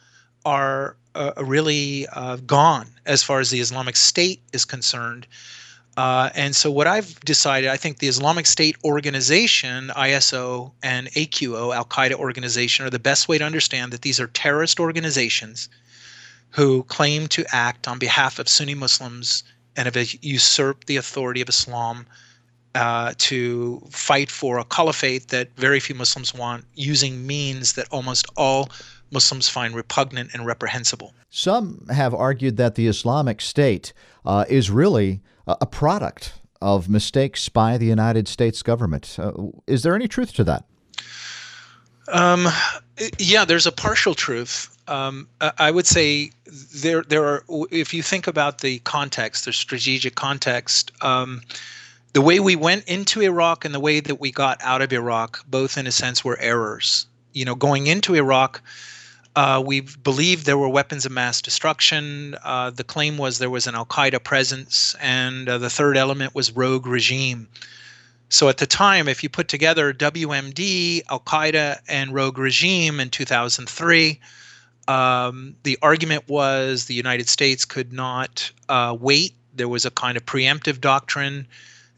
are 0.44 0.96
really 1.36 2.08
gone 2.44 2.88
as 3.06 3.22
far 3.22 3.38
as 3.38 3.50
the 3.50 3.60
Islamic 3.60 3.94
State 3.94 4.42
is 4.52 4.64
concerned. 4.64 5.28
Uh, 5.96 6.30
and 6.34 6.56
so, 6.56 6.70
what 6.70 6.86
I've 6.86 7.20
decided, 7.20 7.70
I 7.70 7.76
think 7.76 7.98
the 7.98 8.08
Islamic 8.08 8.46
State 8.46 8.76
organization, 8.84 9.92
ISO 9.96 10.72
and 10.82 11.06
AQO, 11.12 11.74
Al 11.74 11.84
Qaeda 11.84 12.14
organization, 12.14 12.84
are 12.84 12.90
the 12.90 12.98
best 12.98 13.28
way 13.28 13.38
to 13.38 13.44
understand 13.44 13.92
that 13.92 14.02
these 14.02 14.18
are 14.18 14.26
terrorist 14.28 14.80
organizations 14.80 15.68
who 16.50 16.82
claim 16.84 17.28
to 17.28 17.44
act 17.52 17.86
on 17.86 17.98
behalf 17.98 18.38
of 18.38 18.48
Sunni 18.48 18.74
Muslims 18.74 19.44
and 19.76 19.86
have 19.86 19.96
usurped 20.22 20.86
the 20.86 20.96
authority 20.96 21.40
of 21.40 21.48
Islam 21.48 22.06
uh, 22.74 23.14
to 23.18 23.80
fight 23.90 24.30
for 24.30 24.58
a 24.58 24.64
caliphate 24.64 25.28
that 25.28 25.48
very 25.56 25.78
few 25.78 25.94
Muslims 25.94 26.34
want, 26.34 26.64
using 26.74 27.24
means 27.26 27.74
that 27.74 27.86
almost 27.90 28.26
all 28.36 28.68
Muslims 29.12 29.48
find 29.48 29.76
repugnant 29.76 30.30
and 30.32 30.44
reprehensible. 30.44 31.14
Some 31.30 31.86
have 31.88 32.14
argued 32.14 32.56
that 32.56 32.74
the 32.74 32.88
Islamic 32.88 33.40
State 33.40 33.92
uh, 34.24 34.44
is 34.48 34.70
really 34.70 35.20
a 35.46 35.66
product 35.66 36.34
of 36.60 36.88
mistakes 36.88 37.48
by 37.48 37.76
the 37.76 37.86
United 37.86 38.26
States 38.28 38.62
government. 38.62 39.16
Uh, 39.18 39.32
is 39.66 39.82
there 39.82 39.94
any 39.94 40.08
truth 40.08 40.32
to 40.34 40.44
that? 40.44 40.64
Um, 42.08 42.48
yeah, 43.18 43.44
there's 43.44 43.66
a 43.66 43.72
partial 43.72 44.14
truth. 44.14 44.70
Um, 44.86 45.28
I 45.58 45.70
would 45.70 45.86
say 45.86 46.30
there 46.46 47.02
there 47.02 47.24
are. 47.24 47.44
If 47.70 47.94
you 47.94 48.02
think 48.02 48.26
about 48.26 48.58
the 48.58 48.78
context, 48.80 49.46
the 49.46 49.52
strategic 49.52 50.14
context, 50.14 50.92
um, 51.02 51.40
the 52.12 52.20
way 52.20 52.40
we 52.40 52.56
went 52.56 52.84
into 52.84 53.22
Iraq 53.22 53.64
and 53.64 53.74
the 53.74 53.80
way 53.80 54.00
that 54.00 54.20
we 54.20 54.30
got 54.30 54.62
out 54.62 54.82
of 54.82 54.92
Iraq, 54.92 55.44
both 55.48 55.78
in 55.78 55.86
a 55.86 55.92
sense, 55.92 56.24
were 56.24 56.38
errors. 56.38 57.06
You 57.32 57.44
know, 57.44 57.54
going 57.54 57.86
into 57.86 58.14
Iraq, 58.14 58.62
uh, 59.36 59.62
we 59.64 59.80
believed 59.80 60.46
there 60.46 60.58
were 60.58 60.68
weapons 60.68 61.04
of 61.04 61.12
mass 61.12 61.42
destruction. 61.42 62.36
Uh, 62.44 62.70
the 62.70 62.84
claim 62.84 63.18
was 63.18 63.38
there 63.38 63.50
was 63.50 63.66
an 63.66 63.74
Al 63.74 63.86
Qaeda 63.86 64.22
presence, 64.22 64.94
and 65.00 65.48
uh, 65.48 65.58
the 65.58 65.70
third 65.70 65.96
element 65.96 66.34
was 66.34 66.52
rogue 66.52 66.86
regime. 66.86 67.48
So 68.28 68.48
at 68.48 68.58
the 68.58 68.66
time, 68.66 69.08
if 69.08 69.22
you 69.22 69.28
put 69.28 69.48
together 69.48 69.92
WMD, 69.92 71.02
Al 71.10 71.20
Qaeda, 71.20 71.80
and 71.88 72.14
rogue 72.14 72.38
regime 72.38 73.00
in 73.00 73.10
2003, 73.10 74.20
um, 74.86 75.56
the 75.62 75.78
argument 75.82 76.28
was 76.28 76.84
the 76.84 76.94
United 76.94 77.28
States 77.28 77.64
could 77.64 77.92
not 77.92 78.50
uh, 78.68 78.96
wait. 78.98 79.34
There 79.54 79.68
was 79.68 79.84
a 79.84 79.90
kind 79.90 80.16
of 80.16 80.26
preemptive 80.26 80.80
doctrine, 80.80 81.46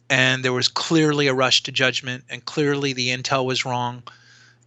and 0.09 0.45
there 0.45 0.53
was 0.53 0.69
clearly 0.69 1.27
a 1.27 1.35
rush 1.35 1.63
to 1.65 1.73
judgment, 1.73 2.25
and 2.31 2.45
clearly 2.45 2.93
the 2.93 3.09
intel 3.09 3.45
was 3.45 3.65
wrong. 3.65 4.03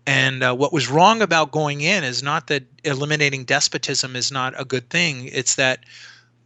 And 0.09 0.41
uh, 0.41 0.55
what 0.55 0.73
was 0.73 0.89
wrong 0.89 1.21
about 1.21 1.51
going 1.51 1.81
in 1.81 2.03
is 2.03 2.23
not 2.23 2.47
that 2.47 2.63
eliminating 2.83 3.43
despotism 3.43 4.15
is 4.15 4.31
not 4.31 4.59
a 4.59 4.65
good 4.65 4.89
thing. 4.89 5.29
It's 5.31 5.53
that 5.53 5.85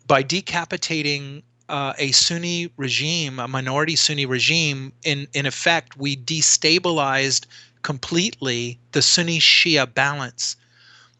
by 0.05 0.21
decapitating 0.21 1.43
uh, 1.69 1.93
a 1.97 2.11
Sunni 2.11 2.69
regime, 2.75 3.39
a 3.39 3.47
minority 3.47 3.95
Sunni 3.95 4.25
regime, 4.25 4.91
in, 5.03 5.29
in 5.31 5.45
effect, 5.45 5.95
we 5.95 6.17
destabilized 6.17 7.45
completely 7.83 8.79
the 8.91 9.01
Sunni 9.01 9.39
Shia 9.39 9.93
balance 9.93 10.57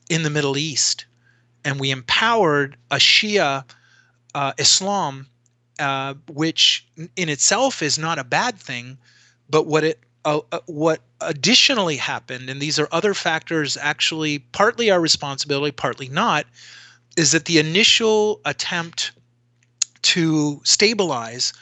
in 0.10 0.24
the 0.24 0.30
Middle 0.30 0.58
East. 0.58 1.06
And 1.64 1.80
we 1.80 1.92
empowered 1.92 2.76
a 2.92 2.98
Shia 2.98 3.64
uh, 4.36 4.52
Islam, 4.58 5.28
uh, 5.80 6.16
which 6.28 6.86
in 7.16 7.30
itself 7.30 7.82
is 7.82 7.98
not 7.98 8.20
a 8.20 8.26
bad 8.26 8.58
thing, 8.58 8.98
but 9.50 9.66
what 9.66 9.86
it 9.86 10.02
uh, 10.26 10.42
what 10.66 11.02
additionally 11.22 11.98
happened, 11.98 12.50
and 12.50 12.62
these 12.62 12.80
are 12.80 12.88
other 12.92 13.14
factors 13.14 13.78
actually 13.78 14.40
partly 14.40 14.90
our 14.90 15.00
responsibility, 15.00 15.72
partly 15.72 16.10
not, 16.10 16.46
is 17.18 17.32
that 17.32 17.46
the 17.46 17.60
initial 17.60 18.40
attempt 18.46 19.12
to 20.02 20.62
stabilize 20.64 21.54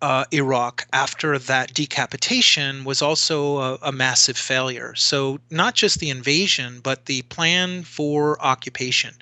uh, 0.00 0.24
Iraq 0.32 0.86
after 0.92 1.38
that 1.38 1.72
decapitation 1.74 2.84
was 2.84 3.00
also 3.00 3.58
a, 3.58 3.78
a, 3.82 3.92
massive 3.92 4.36
failure. 4.36 4.94
So, 4.96 5.38
not 5.48 5.76
just 5.76 6.00
the 6.00 6.10
invasion, 6.10 6.80
but 6.82 7.06
the 7.06 7.22
plan 7.22 7.84
for 7.84 8.40
occupation 8.42 9.14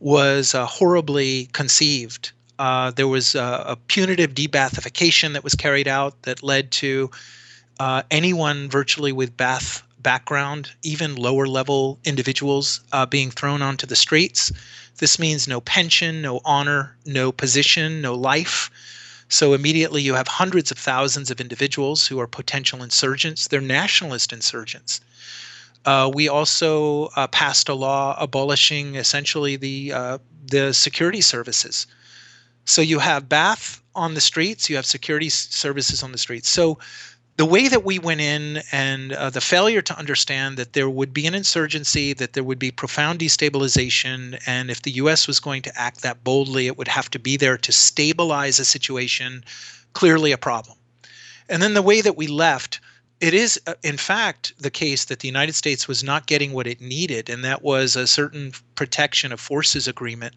was 0.00 0.54
uh, 0.54 0.64
horribly 0.64 1.50
conceived. 1.52 2.32
Uh, 2.58 2.90
there 2.90 3.06
was 3.06 3.34
a, 3.34 3.64
a 3.66 3.76
punitive 3.76 4.34
de-Baathification 4.34 5.34
that 5.34 5.44
was 5.44 5.54
carried 5.54 5.86
out 5.86 6.22
that 6.22 6.42
led 6.42 6.70
to 6.72 7.10
uh, 7.78 8.02
anyone 8.10 8.68
virtually 8.68 9.12
with 9.12 9.36
Baath 9.36 9.82
background, 10.00 10.70
even 10.82 11.16
lower 11.16 11.46
level 11.46 11.98
individuals 12.04 12.80
uh, 12.92 13.06
being 13.06 13.30
thrown 13.30 13.62
onto 13.62 13.86
the 13.86 13.96
streets. 13.96 14.52
This 14.98 15.18
means 15.18 15.46
no 15.46 15.60
pension, 15.60 16.22
no 16.22 16.40
honor, 16.44 16.96
no 17.04 17.32
position, 17.32 18.00
no 18.00 18.14
life. 18.14 18.70
So 19.28 19.52
immediately 19.52 20.02
you 20.02 20.14
have 20.14 20.26
hundreds 20.26 20.70
of 20.70 20.78
thousands 20.78 21.30
of 21.30 21.40
individuals 21.40 22.06
who 22.06 22.18
are 22.18 22.26
potential 22.26 22.82
insurgents. 22.82 23.48
They're 23.48 23.60
nationalist 23.60 24.32
insurgents. 24.32 25.00
Uh, 25.84 26.10
we 26.12 26.28
also 26.28 27.06
uh, 27.16 27.26
passed 27.28 27.68
a 27.68 27.74
law 27.74 28.16
abolishing 28.18 28.94
essentially 28.96 29.56
the 29.56 29.92
uh, 29.92 30.18
the 30.50 30.72
security 30.72 31.20
services. 31.20 31.86
So 32.64 32.82
you 32.82 32.98
have 32.98 33.28
Baath 33.28 33.80
on 33.94 34.14
the 34.14 34.20
streets, 34.20 34.68
you 34.68 34.76
have 34.76 34.86
security 34.86 35.28
services 35.28 36.02
on 36.02 36.12
the 36.12 36.18
streets. 36.18 36.48
So 36.48 36.78
the 37.38 37.46
way 37.46 37.68
that 37.68 37.84
we 37.84 38.00
went 38.00 38.20
in 38.20 38.60
and 38.72 39.12
uh, 39.12 39.30
the 39.30 39.40
failure 39.40 39.80
to 39.80 39.96
understand 39.96 40.56
that 40.56 40.72
there 40.72 40.90
would 40.90 41.14
be 41.14 41.24
an 41.24 41.36
insurgency, 41.36 42.12
that 42.12 42.32
there 42.32 42.42
would 42.42 42.58
be 42.58 42.72
profound 42.72 43.20
destabilization, 43.20 44.42
and 44.44 44.72
if 44.72 44.82
the 44.82 44.90
U.S. 45.02 45.28
was 45.28 45.38
going 45.38 45.62
to 45.62 45.80
act 45.80 46.02
that 46.02 46.24
boldly, 46.24 46.66
it 46.66 46.76
would 46.76 46.88
have 46.88 47.08
to 47.10 47.18
be 47.20 47.36
there 47.36 47.56
to 47.56 47.70
stabilize 47.70 48.58
a 48.58 48.64
situation, 48.64 49.44
clearly 49.92 50.32
a 50.32 50.36
problem. 50.36 50.76
And 51.48 51.62
then 51.62 51.74
the 51.74 51.82
way 51.82 52.00
that 52.00 52.16
we 52.16 52.26
left, 52.26 52.80
it 53.20 53.34
is, 53.34 53.60
uh, 53.68 53.74
in 53.84 53.98
fact, 53.98 54.52
the 54.58 54.70
case 54.70 55.04
that 55.04 55.20
the 55.20 55.28
United 55.28 55.54
States 55.54 55.86
was 55.86 56.02
not 56.02 56.26
getting 56.26 56.52
what 56.52 56.66
it 56.66 56.80
needed, 56.80 57.30
and 57.30 57.44
that 57.44 57.62
was 57.62 57.94
a 57.94 58.08
certain 58.08 58.50
protection 58.74 59.30
of 59.30 59.38
forces 59.38 59.86
agreement 59.86 60.34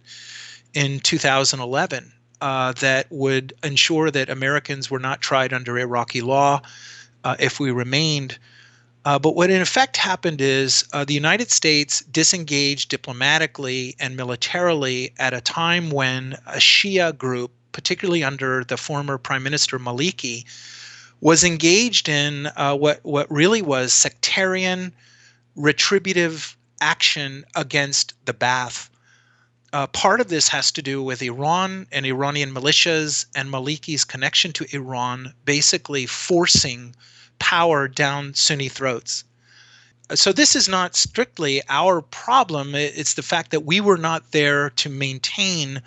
in 0.76 1.00
2011 1.00 2.14
uh, 2.42 2.74
that 2.74 3.08
would 3.10 3.54
ensure 3.64 4.12
that 4.12 4.30
Americans 4.30 4.90
were 4.90 5.00
not 5.00 5.22
tried 5.22 5.54
under 5.54 5.78
Iraqi 5.78 6.22
law 6.22 6.62
uh, 7.24 7.36
if 7.40 7.60
we 7.60 7.72
remained. 7.72 8.38
Uh, 9.04 9.18
but 9.18 9.36
what 9.36 9.50
in 9.50 9.62
effect 9.62 9.98
happened 9.98 10.42
is 10.42 10.86
uh, 10.94 11.04
the 11.04 11.14
United 11.14 11.50
States 11.50 12.02
disengaged 12.12 12.90
diplomatically 12.90 13.96
and 14.00 14.16
militarily 14.16 15.12
at 15.18 15.34
a 15.34 15.42
time 15.42 15.90
when 15.90 16.34
a 16.46 16.58
Shia 16.58 17.18
group, 17.18 17.52
particularly 17.72 18.24
under 18.24 18.64
the 18.64 18.78
former 18.78 19.18
Prime 19.18 19.42
Minister 19.42 19.80
Maliki, 19.80 20.46
was 21.20 21.44
engaged 21.44 22.10
in 22.10 22.48
uh, 22.56 22.76
what 22.76 23.00
what 23.04 23.32
really 23.32 23.62
was 23.62 23.94
sectarian, 23.94 24.94
retributive 25.56 26.56
action 26.80 27.44
against 27.56 28.14
the 28.26 28.34
Ba'ath 28.34 28.91
uh, 29.74 29.88
part 29.88 30.20
of 30.20 30.28
this 30.28 30.50
has 30.50 30.72
to 30.74 30.82
do 30.82 31.02
with 31.02 31.22
Iran 31.22 31.88
and 31.92 32.06
Iranian 32.06 32.54
militias 32.54 33.26
and 33.36 33.50
Maliki's 33.50 34.04
connection 34.04 34.52
to 34.54 34.76
Iran, 34.76 35.34
basically 35.46 36.06
forcing 36.06 36.96
power 37.40 37.88
down 37.88 38.34
Sunni 38.34 38.70
throats. 38.70 39.24
So, 40.14 40.34
this 40.34 40.58
is 40.58 40.68
not 40.68 40.98
strictly 40.98 41.62
our 41.70 42.02
problem. 42.02 42.76
It's 42.76 43.14
the 43.14 43.24
fact 43.24 43.52
that 43.52 43.66
we 43.66 43.80
were 43.80 43.98
not 43.98 44.32
there 44.32 44.70
to 44.72 44.90
maintain 44.90 45.82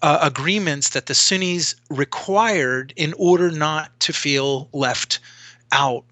uh, 0.00 0.18
agreements 0.22 0.90
that 0.90 1.06
the 1.06 1.14
Sunnis 1.14 1.74
required 1.90 2.92
in 2.94 3.14
order 3.18 3.50
not 3.50 3.98
to 4.00 4.12
feel 4.12 4.68
left 4.72 5.18
out. 5.72 6.04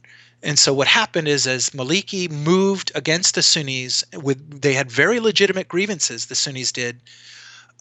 And 0.47 0.61
so 0.61 0.73
what 0.73 0.87
happened 0.87 1.27
is 1.27 1.49
as 1.49 1.71
Maliki 1.71 2.31
moved 2.31 2.93
against 2.95 3.35
the 3.35 3.43
Sunnis 3.43 4.05
with 4.15 4.61
they 4.61 4.75
had 4.75 4.89
very 4.93 5.19
legitimate 5.19 5.67
grievances, 5.67 6.27
the 6.27 6.37
Sunnis 6.37 6.71
did. 6.71 7.01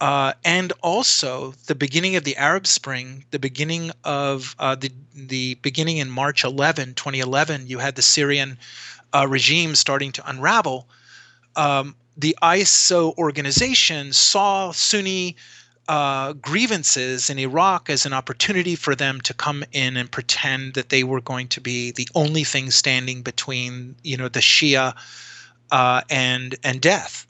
Uh, 0.00 0.32
and 0.44 0.72
also 0.82 1.54
the 1.68 1.76
beginning 1.76 2.16
of 2.16 2.24
the 2.24 2.36
Arab 2.36 2.66
Spring, 2.66 3.24
the 3.30 3.38
beginning 3.38 3.92
of 4.02 4.56
uh, 4.58 4.74
the 4.74 4.90
the 5.14 5.54
beginning 5.62 5.98
in 5.98 6.10
March 6.10 6.42
11, 6.42 6.94
2011, 6.94 7.68
you 7.68 7.78
had 7.78 7.94
the 7.94 8.02
Syrian 8.02 8.58
uh, 9.14 9.28
regime 9.28 9.76
starting 9.76 10.10
to 10.10 10.28
unravel. 10.28 10.88
Um, 11.54 11.94
the 12.16 12.36
ISO 12.42 13.16
organization 13.16 14.12
saw 14.12 14.72
Sunni 14.72 15.36
uh, 15.88 16.32
grievances 16.34 17.30
in 17.30 17.38
Iraq 17.38 17.88
as 17.88 18.06
an 18.06 18.12
opportunity 18.12 18.74
for 18.74 18.94
them 18.94 19.20
to 19.20 19.32
come 19.32 19.64
in 19.72 19.96
and 19.96 20.10
pretend 20.10 20.74
that 20.74 20.88
they 20.88 21.04
were 21.04 21.20
going 21.20 21.48
to 21.48 21.60
be 21.60 21.92
the 21.92 22.08
only 22.14 22.44
thing 22.44 22.70
standing 22.70 23.22
between, 23.22 23.94
you 24.02 24.16
know, 24.16 24.28
the 24.28 24.40
Shia 24.40 24.94
uh, 25.70 26.02
and 26.10 26.56
and 26.64 26.80
death. 26.80 27.26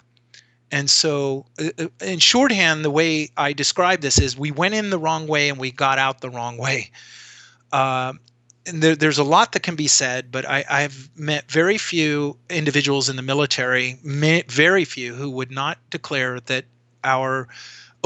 And 0.73 0.91
so, 0.91 1.47
uh, 1.61 1.71
uh, 1.79 1.89
in 2.01 2.19
shorthand, 2.19 2.85
the 2.85 2.91
way 2.91 3.31
I 3.37 3.53
describe 3.53 4.01
this 4.01 4.19
is 4.19 4.37
we 4.37 4.51
went 4.51 4.75
in 4.75 4.91
the 4.91 4.99
wrong 4.99 5.27
way 5.27 5.49
and 5.49 5.59
we 5.59 5.71
got 5.71 5.99
out 5.99 6.21
the 6.21 6.31
wrong 6.31 6.57
way. 6.57 6.91
Uh, 7.73 8.15
and 8.67 8.83
there, 8.83 8.97
there's 8.97 9.19
a 9.19 9.25
lot 9.25 9.53
that 9.53 9.63
can 9.63 9.77
be 9.77 9.87
said, 9.87 10.33
but 10.33 10.49
I, 10.49 10.65
I've 10.69 11.09
met 11.17 11.51
very 11.51 11.79
few 11.79 12.37
individuals 12.51 13.09
in 13.09 13.15
the 13.15 13.23
military, 13.23 13.99
very 14.03 14.85
few, 14.85 15.15
who 15.15 15.31
would 15.31 15.53
not 15.53 15.79
declare 15.91 16.41
that 16.41 16.65
our 17.05 17.47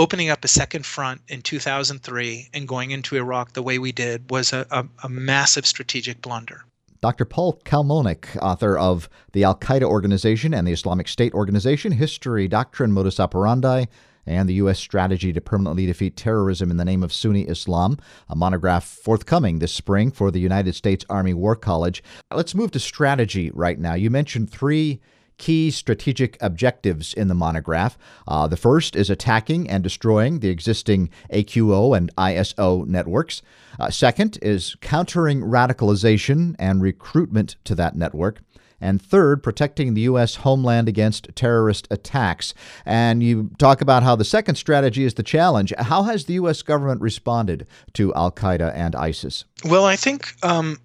opening 0.00 0.30
up 0.30 0.42
a 0.42 0.48
second 0.48 0.86
front 0.86 1.20
in 1.28 1.42
2003 1.42 2.48
and 2.54 2.66
going 2.66 2.90
into 2.90 3.16
Iraq 3.16 3.52
the 3.52 3.62
way 3.62 3.78
we 3.78 3.92
did 3.92 4.30
was 4.30 4.54
a, 4.54 4.66
a, 4.70 4.86
a 5.04 5.08
massive 5.10 5.66
strategic 5.66 6.22
blunder. 6.22 6.64
Dr. 7.02 7.26
Paul 7.26 7.60
Kamolnick, 7.66 8.34
author 8.40 8.78
of 8.78 9.10
The 9.32 9.44
Al 9.44 9.56
Qaeda 9.56 9.82
Organization 9.82 10.54
and 10.54 10.66
the 10.66 10.72
Islamic 10.72 11.06
State 11.06 11.34
Organization 11.34 11.92
History, 11.92 12.48
Doctrine, 12.48 12.92
Modus 12.92 13.20
Operandi, 13.20 13.88
and 14.24 14.48
the 14.48 14.54
U.S. 14.54 14.78
Strategy 14.78 15.34
to 15.34 15.40
Permanently 15.42 15.84
Defeat 15.84 16.16
Terrorism 16.16 16.70
in 16.70 16.78
the 16.78 16.84
Name 16.86 17.02
of 17.02 17.12
Sunni 17.12 17.42
Islam, 17.42 17.98
a 18.30 18.34
monograph 18.34 18.84
forthcoming 18.84 19.58
this 19.58 19.72
spring 19.72 20.10
for 20.10 20.30
the 20.30 20.40
United 20.40 20.74
States 20.74 21.04
Army 21.10 21.34
War 21.34 21.56
College. 21.56 22.02
Let's 22.34 22.54
move 22.54 22.70
to 22.70 22.80
strategy 22.80 23.50
right 23.52 23.78
now. 23.78 23.92
You 23.92 24.08
mentioned 24.08 24.50
three 24.50 25.00
key 25.40 25.70
strategic 25.70 26.36
objectives 26.42 27.14
in 27.14 27.28
the 27.28 27.34
monograph. 27.34 27.96
Uh, 28.28 28.46
the 28.46 28.58
first 28.58 28.94
is 28.94 29.08
attacking 29.08 29.68
and 29.70 29.82
destroying 29.82 30.40
the 30.40 30.50
existing 30.50 31.08
AQO 31.32 31.96
and 31.96 32.14
ISO 32.16 32.86
networks. 32.86 33.40
Uh, 33.78 33.90
second 33.90 34.38
is 34.42 34.76
countering 34.82 35.40
radicalization 35.40 36.54
and 36.58 36.82
recruitment 36.82 37.56
to 37.64 37.74
that 37.74 37.96
network 37.96 38.42
and 38.80 39.00
third, 39.00 39.42
protecting 39.42 39.94
the 39.94 40.02
U.S. 40.02 40.36
homeland 40.36 40.88
against 40.88 41.28
terrorist 41.34 41.86
attacks. 41.90 42.54
And 42.84 43.22
you 43.22 43.50
talk 43.58 43.80
about 43.80 44.02
how 44.02 44.16
the 44.16 44.24
second 44.24 44.54
strategy 44.54 45.04
is 45.04 45.14
the 45.14 45.22
challenge. 45.22 45.72
How 45.78 46.04
has 46.04 46.24
the 46.24 46.34
U.S. 46.34 46.62
government 46.62 47.00
responded 47.00 47.66
to 47.94 48.14
Al 48.14 48.32
Qaeda 48.32 48.72
and 48.74 48.94
ISIS? 48.94 49.44
Well, 49.64 49.84
I 49.84 49.96
think 49.96 50.32
um, 50.42 50.78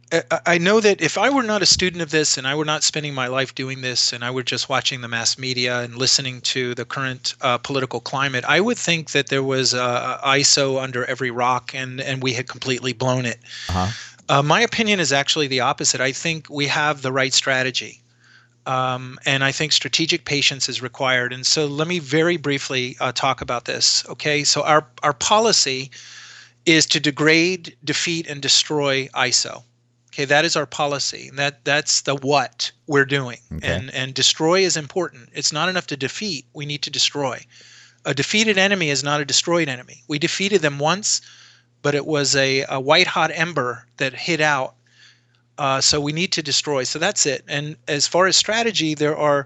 I 0.45 0.57
know 0.57 0.81
that 0.81 1.01
if 1.01 1.17
I 1.17 1.29
were 1.29 1.43
not 1.43 1.61
a 1.61 1.65
student 1.65 2.01
of 2.01 2.11
this 2.11 2.37
and 2.37 2.45
I 2.45 2.55
were 2.55 2.65
not 2.65 2.83
spending 2.83 3.13
my 3.13 3.27
life 3.27 3.55
doing 3.55 3.81
this 3.81 4.11
and 4.11 4.23
I 4.23 4.31
were 4.31 4.43
just 4.43 4.67
watching 4.67 5.01
the 5.01 5.07
mass 5.07 5.37
media 5.37 5.81
and 5.81 5.95
listening 5.95 6.41
to 6.41 6.75
the 6.75 6.83
current 6.83 7.35
uh, 7.41 7.57
political 7.57 8.01
climate, 8.01 8.43
I 8.45 8.59
would 8.59 8.77
think 8.77 9.11
that 9.11 9.27
there 9.27 9.43
was 9.43 9.73
uh, 9.73 10.19
ISO 10.25 10.81
under 10.81 11.05
every 11.05 11.31
rock 11.31 11.73
and, 11.73 12.01
and 12.01 12.21
we 12.21 12.33
had 12.33 12.47
completely 12.47 12.91
blown 12.91 13.25
it. 13.25 13.39
Uh-huh. 13.69 13.91
Uh, 14.27 14.41
my 14.41 14.61
opinion 14.61 14.99
is 14.99 15.11
actually 15.11 15.47
the 15.47 15.59
opposite. 15.59 16.01
I 16.01 16.11
think 16.11 16.47
we 16.49 16.67
have 16.67 17.01
the 17.01 17.11
right 17.11 17.33
strategy. 17.33 18.01
Um, 18.65 19.19
and 19.25 19.43
I 19.43 19.51
think 19.51 19.71
strategic 19.71 20.25
patience 20.25 20.67
is 20.67 20.81
required. 20.81 21.31
And 21.31 21.45
so 21.45 21.67
let 21.67 21.87
me 21.87 21.99
very 21.99 22.37
briefly 22.37 22.97
uh, 22.99 23.11
talk 23.11 23.41
about 23.41 23.65
this. 23.65 24.03
Okay, 24.09 24.43
so 24.43 24.63
our, 24.63 24.87
our 25.03 25.13
policy 25.13 25.91
is 26.65 26.87
to 26.87 26.99
degrade, 26.99 27.75
defeat, 27.83 28.25
and 28.27 28.41
destroy 28.41 29.07
ISO. 29.13 29.63
Okay, 30.09 30.25
that 30.25 30.45
is 30.45 30.55
our 30.55 30.65
policy. 30.65 31.29
That 31.33 31.65
that's 31.65 32.01
the 32.01 32.15
what 32.15 32.71
we're 32.87 33.05
doing. 33.05 33.37
Okay. 33.53 33.67
And 33.67 33.93
and 33.93 34.13
destroy 34.13 34.61
is 34.61 34.77
important. 34.77 35.29
It's 35.33 35.51
not 35.51 35.67
enough 35.67 35.87
to 35.87 35.97
defeat. 35.97 36.45
We 36.53 36.65
need 36.65 36.83
to 36.83 36.89
destroy. 36.89 37.45
A 38.05 38.13
defeated 38.13 38.57
enemy 38.57 38.89
is 38.89 39.03
not 39.03 39.19
a 39.19 39.25
destroyed 39.25 39.67
enemy. 39.67 40.03
We 40.07 40.17
defeated 40.17 40.61
them 40.61 40.79
once 40.79 41.21
but 41.85 41.93
it 41.93 42.07
was 42.07 42.35
a, 42.35 42.65
a 42.67 42.79
white 42.79 43.05
hot 43.05 43.29
ember 43.31 43.85
that 43.97 44.11
hit 44.11 44.41
out. 44.41 44.73
Uh, 45.59 45.79
so 45.79 46.01
we 46.01 46.13
need 46.13 46.31
to 46.31 46.41
destroy. 46.41 46.83
So 46.83 46.97
that's 46.97 47.27
it. 47.27 47.43
And 47.47 47.75
as 47.87 48.07
far 48.07 48.25
as 48.25 48.35
strategy, 48.35 48.95
there 48.95 49.15
are 49.15 49.45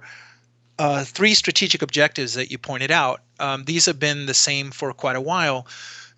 uh, 0.80 1.04
three 1.04 1.34
strategic 1.34 1.82
objectives 1.82 2.36
that 2.36 2.50
you 2.50 2.58
pointed 2.58 2.92
out. 2.92 3.20
Um, 3.42 3.66
these 3.66 3.86
have 3.88 4.00
been 4.00 4.26
the 4.26 4.34
same 4.34 4.72
for 4.72 4.94
quite 4.94 5.18
a 5.18 5.22
while. 5.22 5.68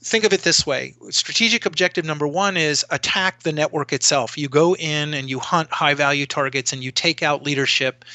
Think 0.03 0.23
of 0.23 0.31
it 0.31 0.43
this 0.43 0.63
way 0.63 0.93
strategic 1.09 1.65
objective 1.65 2.05
number 2.05 2.27
one 2.27 2.55
is 2.55 2.85
attack 2.91 3.41
the 3.41 3.51
network 3.51 3.91
itself. 3.91 4.37
You 4.37 4.47
go 4.47 4.75
in 4.75 5.15
and 5.15 5.27
you 5.27 5.39
hunt 5.39 5.71
high 5.71 5.95
value 5.95 6.27
targets 6.27 6.71
and 6.71 6.83
you 6.83 6.91
take 6.91 7.23
out 7.23 7.41
leadership 7.41 8.05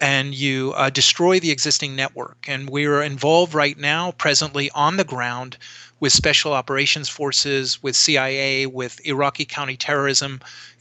and 0.00 0.34
you 0.34 0.72
uh, 0.76 0.90
destroy 0.90 1.38
the 1.40 1.50
existing 1.50 1.94
network. 1.94 2.46
And 2.48 2.70
we 2.70 2.86
are 2.86 3.02
involved 3.02 3.54
right 3.54 3.78
now, 3.78 4.12
presently 4.12 4.70
on 4.70 4.96
the 4.96 5.04
ground, 5.04 5.58
with 6.00 6.12
special 6.12 6.52
operations 6.52 7.08
forces, 7.08 7.82
with 7.82 7.94
CIA, 7.94 8.66
with 8.66 9.04
Iraqi 9.06 9.44
counterterrorism, 9.44 10.40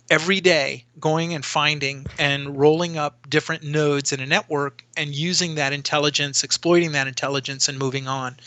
every 0.10 0.39
day 0.41 0.86
going 0.99 1.34
and 1.34 1.45
finding 1.45 2.05
and 2.17 2.58
rolling 2.58 2.97
up 2.97 3.29
different 3.29 3.63
nodes 3.63 4.12
in 4.12 4.19
a 4.19 4.25
network 4.25 4.84
and 4.97 5.13
using 5.13 5.55
that 5.55 5.73
intelligence, 5.73 6.43
exploiting 6.43 6.93
that 6.93 7.08
intelligence, 7.08 7.67
and 7.67 7.77
moving 7.77 8.08
on. 8.08 8.38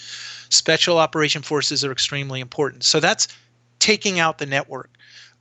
Special 0.48 0.98
operation 0.98 1.42
forces 1.42 1.84
are 1.84 1.92
extremely 1.92 2.40
important. 2.40 2.84
So 2.84 2.98
that's 3.00 3.28
taking 3.78 4.18
out 4.18 4.38
the 4.38 4.46
network. 4.46 4.90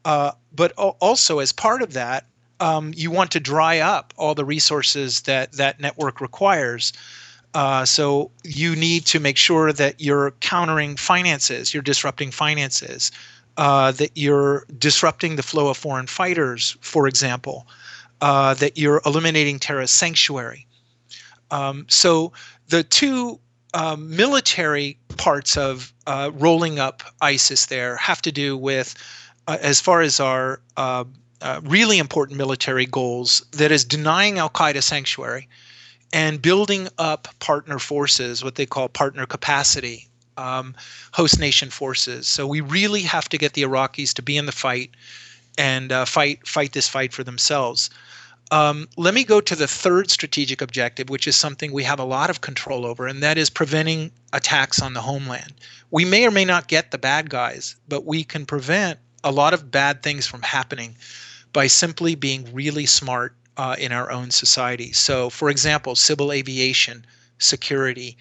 Uh, 0.04 0.32
but 0.54 0.72
also, 0.74 1.40
as 1.40 1.52
part 1.52 1.82
of 1.82 1.94
that, 1.94 2.26
um, 2.62 2.94
you 2.96 3.12
want 3.12 3.32
to 3.32 3.40
dry 3.40 3.80
up 3.80 4.14
all 4.18 4.36
the 4.36 4.46
resources 4.46 5.22
that 5.22 5.52
that 5.54 5.80
network 5.80 6.22
requires. 6.22 6.94
Uh, 7.54 7.84
so 7.84 8.32
you 8.46 8.76
need 8.76 9.06
to 9.06 9.20
make 9.20 9.36
sure 9.36 9.74
that 9.74 10.00
you're 10.00 10.32
countering 10.40 10.96
finances, 10.96 11.74
you're 11.74 11.84
disrupting 11.84 12.32
finances, 12.32 13.12
uh, 13.58 13.92
that 13.92 14.12
you're 14.16 14.66
disrupting 14.78 15.36
the 15.36 15.44
flow 15.44 15.68
of 15.68 15.76
foreign 15.76 16.08
fighters, 16.08 16.78
for 16.80 17.08
example, 17.08 17.68
uh, 18.22 18.54
that 18.54 18.78
you're 18.78 19.02
eliminating 19.06 19.60
terrorist 19.60 19.98
sanctuary. 19.98 20.66
Um, 21.50 21.86
so 21.90 22.32
the 22.70 22.84
two 22.84 23.40
um, 23.74 24.16
military 24.16 24.98
parts 25.18 25.58
of 25.58 25.92
uh, 26.08 26.32
rolling 26.34 26.80
up 26.80 27.04
ISIS 27.22 27.66
there 27.66 27.98
have 27.98 28.22
to 28.22 28.32
do 28.32 28.56
with, 28.56 28.96
uh, 29.48 29.58
as 29.62 29.82
far 29.82 30.02
as 30.02 30.22
our 30.22 30.62
uh, 31.42 31.62
really 31.64 31.98
important 31.98 32.38
military 32.38 32.86
goals, 32.86 33.46
that 33.52 33.72
is 33.72 33.84
denying 33.84 34.38
Al 34.38 34.50
Qaeda 34.50 34.84
sanctuary 34.84 35.48
and 36.14 36.42
building 36.42 36.88
up 36.98 37.28
partner 37.40 37.80
forces, 37.80 38.44
what 38.44 38.56
they 38.56 38.66
call 38.66 38.90
partner 38.90 39.26
capacity, 39.26 40.08
um, 40.38 40.76
host 41.14 41.40
nation 41.40 41.70
forces. 41.70 42.28
So 42.28 42.48
we 42.48 42.62
really 42.62 43.02
have 43.02 43.30
to 43.30 43.38
get 43.38 43.54
the 43.54 43.64
Iraqis 43.64 44.14
to 44.14 44.22
be 44.22 44.38
in 44.38 44.46
the 44.46 44.52
fight 44.52 44.92
and 45.58 45.92
uh, 45.92 46.06
fight 46.06 46.48
fight 46.48 46.74
this 46.74 46.88
fight 46.88 47.14
for 47.14 47.24
themselves. 47.24 47.90
Um, 48.52 48.90
let 48.98 49.14
me 49.14 49.24
go 49.24 49.40
to 49.40 49.56
the 49.56 49.68
third 49.68 50.12
strategic 50.12 50.62
objective, 50.62 51.10
which 51.10 51.26
is 51.26 51.38
something 51.38 51.72
we 51.72 51.86
have 51.86 52.00
a 52.00 52.06
lot 52.06 52.30
of 52.30 52.42
control 52.42 52.86
over, 52.86 53.08
and 53.08 53.24
that 53.24 53.38
is 53.38 53.50
preventing 53.50 54.12
attacks 54.34 54.82
on 54.82 54.94
the 54.94 55.02
homeland. 55.02 55.54
We 55.90 56.04
may 56.04 56.26
or 56.26 56.32
may 56.32 56.44
not 56.44 56.68
get 56.68 56.92
the 56.92 56.98
bad 56.98 57.30
guys, 57.30 57.76
but 57.88 58.06
we 58.06 58.26
can 58.26 58.46
prevent 58.46 59.00
a 59.24 59.32
lot 59.32 59.54
of 59.54 59.72
bad 59.72 60.04
things 60.04 60.28
from 60.28 60.42
happening 60.42 60.98
by 61.54 61.68
simply 61.68 62.16
being 62.16 62.48
really 62.54 62.86
smart 62.86 63.36
uh, 63.58 63.76
in 63.78 63.92
our 63.92 64.12
own 64.12 64.32
society. 64.32 64.92
So, 64.94 65.30
for 65.30 65.50
example, 65.50 65.96
civil 65.96 66.32
aviation, 66.32 67.06
security, 67.38 68.18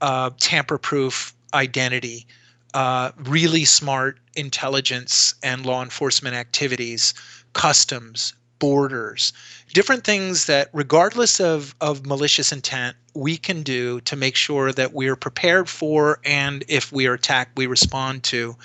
uh, 0.00 0.30
tamper 0.38 0.78
proof 0.78 1.32
identity, 1.54 2.26
uh, 2.74 3.12
really 3.16 3.64
smart 3.64 4.18
intelligence 4.34 5.34
and 5.42 5.64
law 5.66 5.82
enforcement 5.82 6.34
activities, 6.34 7.14
customs, 7.52 8.32
borders, 8.58 9.32
different 9.74 10.04
things 10.04 10.46
that, 10.46 10.68
regardless 10.72 11.40
of, 11.40 11.74
of 11.80 12.06
malicious 12.06 12.52
intent, 12.52 12.96
we 13.14 13.36
can 13.36 13.62
do 13.62 14.00
to 14.02 14.16
make 14.16 14.36
sure 14.36 14.72
that 14.72 14.92
we're 14.92 15.16
prepared 15.16 15.68
for 15.68 16.18
and 16.24 16.64
if 16.68 16.92
we 16.92 17.06
are 17.06 17.14
attacked, 17.14 17.56
we 17.56 17.66
respond 17.66 18.22
to. 18.22 18.56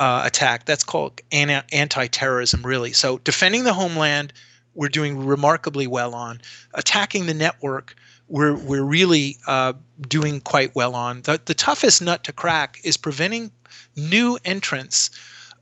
Uh, 0.00 0.22
attack. 0.24 0.64
That's 0.64 0.82
called 0.82 1.20
anti 1.30 2.06
terrorism, 2.08 2.66
really. 2.66 2.92
So, 2.92 3.18
defending 3.18 3.62
the 3.64 3.72
homeland, 3.72 4.32
we're 4.74 4.88
doing 4.88 5.24
remarkably 5.24 5.86
well 5.86 6.14
on. 6.14 6.40
Attacking 6.74 7.26
the 7.26 7.34
network, 7.34 7.94
we're 8.28 8.56
we're 8.56 8.82
really 8.82 9.36
uh, 9.46 9.74
doing 10.08 10.40
quite 10.40 10.74
well 10.74 10.94
on. 10.94 11.22
The, 11.22 11.40
the 11.44 11.54
toughest 11.54 12.02
nut 12.02 12.24
to 12.24 12.32
crack 12.32 12.80
is 12.82 12.96
preventing 12.96 13.52
new 13.96 14.38
entrants, 14.44 15.10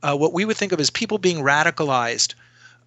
uh, 0.03 0.15
what 0.15 0.33
we 0.33 0.45
would 0.45 0.57
think 0.57 0.71
of 0.71 0.79
as 0.79 0.89
people 0.89 1.17
being 1.17 1.43
radicalized 1.43 2.33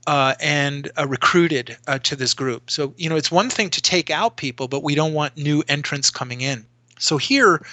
uh, 0.07 0.35
and 0.41 0.91
uh, 0.99 1.07
recruited 1.07 1.77
uh, 1.87 1.99
to 2.01 2.17
this 2.17 2.35
group. 2.35 2.71
So 2.71 2.95
you 2.97 3.09
know, 3.09 3.17
it's 3.17 3.31
one 3.31 3.51
thing 3.51 3.71
to 3.71 3.83
take 3.83 4.11
out 4.11 4.37
people, 4.37 4.69
but 4.69 4.83
we 4.83 4.95
don't 4.95 5.13
want 5.13 5.37
new 5.37 5.63
entrants 5.69 6.11
coming 6.11 6.41
in. 6.41 6.65
So 6.99 7.19
here, 7.19 7.65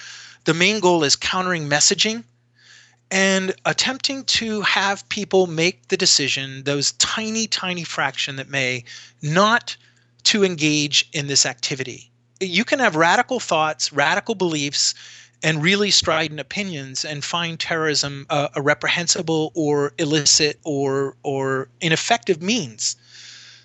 the 0.46 0.54
main 0.54 0.80
goal 0.80 1.04
is 1.04 1.16
countering 1.16 1.70
messaging 1.70 2.24
and 3.12 3.54
attempting 3.66 4.24
to 4.24 4.62
have 4.62 5.08
people 5.10 5.46
make 5.46 5.90
the 5.90 5.98
decision, 5.98 6.64
those 6.64 6.94
tiny, 6.94 7.46
tiny 7.46 7.84
fraction 7.84 8.38
that 8.38 8.50
may, 8.50 8.86
not 9.22 9.76
to 10.24 10.46
engage 10.46 11.10
in 11.12 11.28
this 11.28 11.46
activity. 11.46 12.10
You 12.40 12.64
can 12.64 12.80
have 12.80 12.96
radical 12.96 13.40
thoughts, 13.40 13.92
radical 13.92 14.34
beliefs, 14.34 14.96
and 15.44 15.62
really 15.62 15.92
strident 15.92 16.40
opinions 16.40 17.04
and 17.04 17.24
find 17.24 17.60
terrorism 17.60 18.26
uh, 18.30 18.48
a 18.56 18.62
reprehensible 18.62 19.52
or 19.56 19.94
illicit 19.98 20.60
or 20.64 21.16
or 21.24 21.68
ineffective 21.82 22.42
means. 22.42 22.96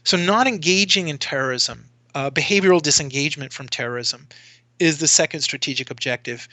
So 0.05 0.17
not 0.17 0.47
engaging 0.47 1.09
in 1.09 1.19
terrorism, 1.19 1.89
uh, 2.15 2.31
behavioral 2.31 2.81
disengagement 2.81 3.53
from 3.53 3.69
terrorism, 3.69 4.27
is 4.79 4.99
the 4.99 5.09
second 5.09 5.41
strategic 5.43 5.91
objective. 5.91 6.49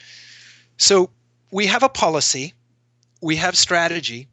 So 0.76 1.10
we 1.50 1.66
have 1.66 1.82
a 1.82 1.88
policy, 1.88 2.52
we 3.24 3.36
have 3.36 3.56
strategy, 3.56 4.28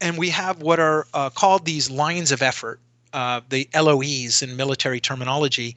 and 0.00 0.16
we 0.16 0.30
have 0.30 0.62
what 0.62 0.78
are 0.78 1.08
uh, 1.12 1.28
called 1.28 1.64
these 1.64 1.90
lines 1.90 2.30
of 2.30 2.40
effort, 2.40 2.78
uh, 3.12 3.40
the 3.48 3.68
LOEs 3.74 4.42
in 4.42 4.56
military 4.56 5.00
terminology. 5.00 5.74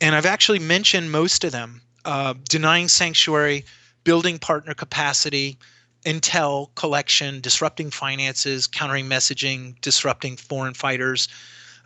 And 0.00 0.16
I've 0.16 0.26
actually 0.26 0.58
mentioned 0.58 1.12
most 1.12 1.44
of 1.44 1.52
them 1.52 1.80
uh, 2.04 2.34
denying 2.48 2.88
sanctuary, 2.88 3.64
building 4.02 4.40
partner 4.40 4.74
capacity, 4.74 5.56
intel 6.04 6.74
collection, 6.74 7.40
disrupting 7.40 7.92
finances, 7.92 8.66
countering 8.66 9.06
messaging, 9.06 9.80
disrupting 9.80 10.36
foreign 10.36 10.74
fighters, 10.74 11.28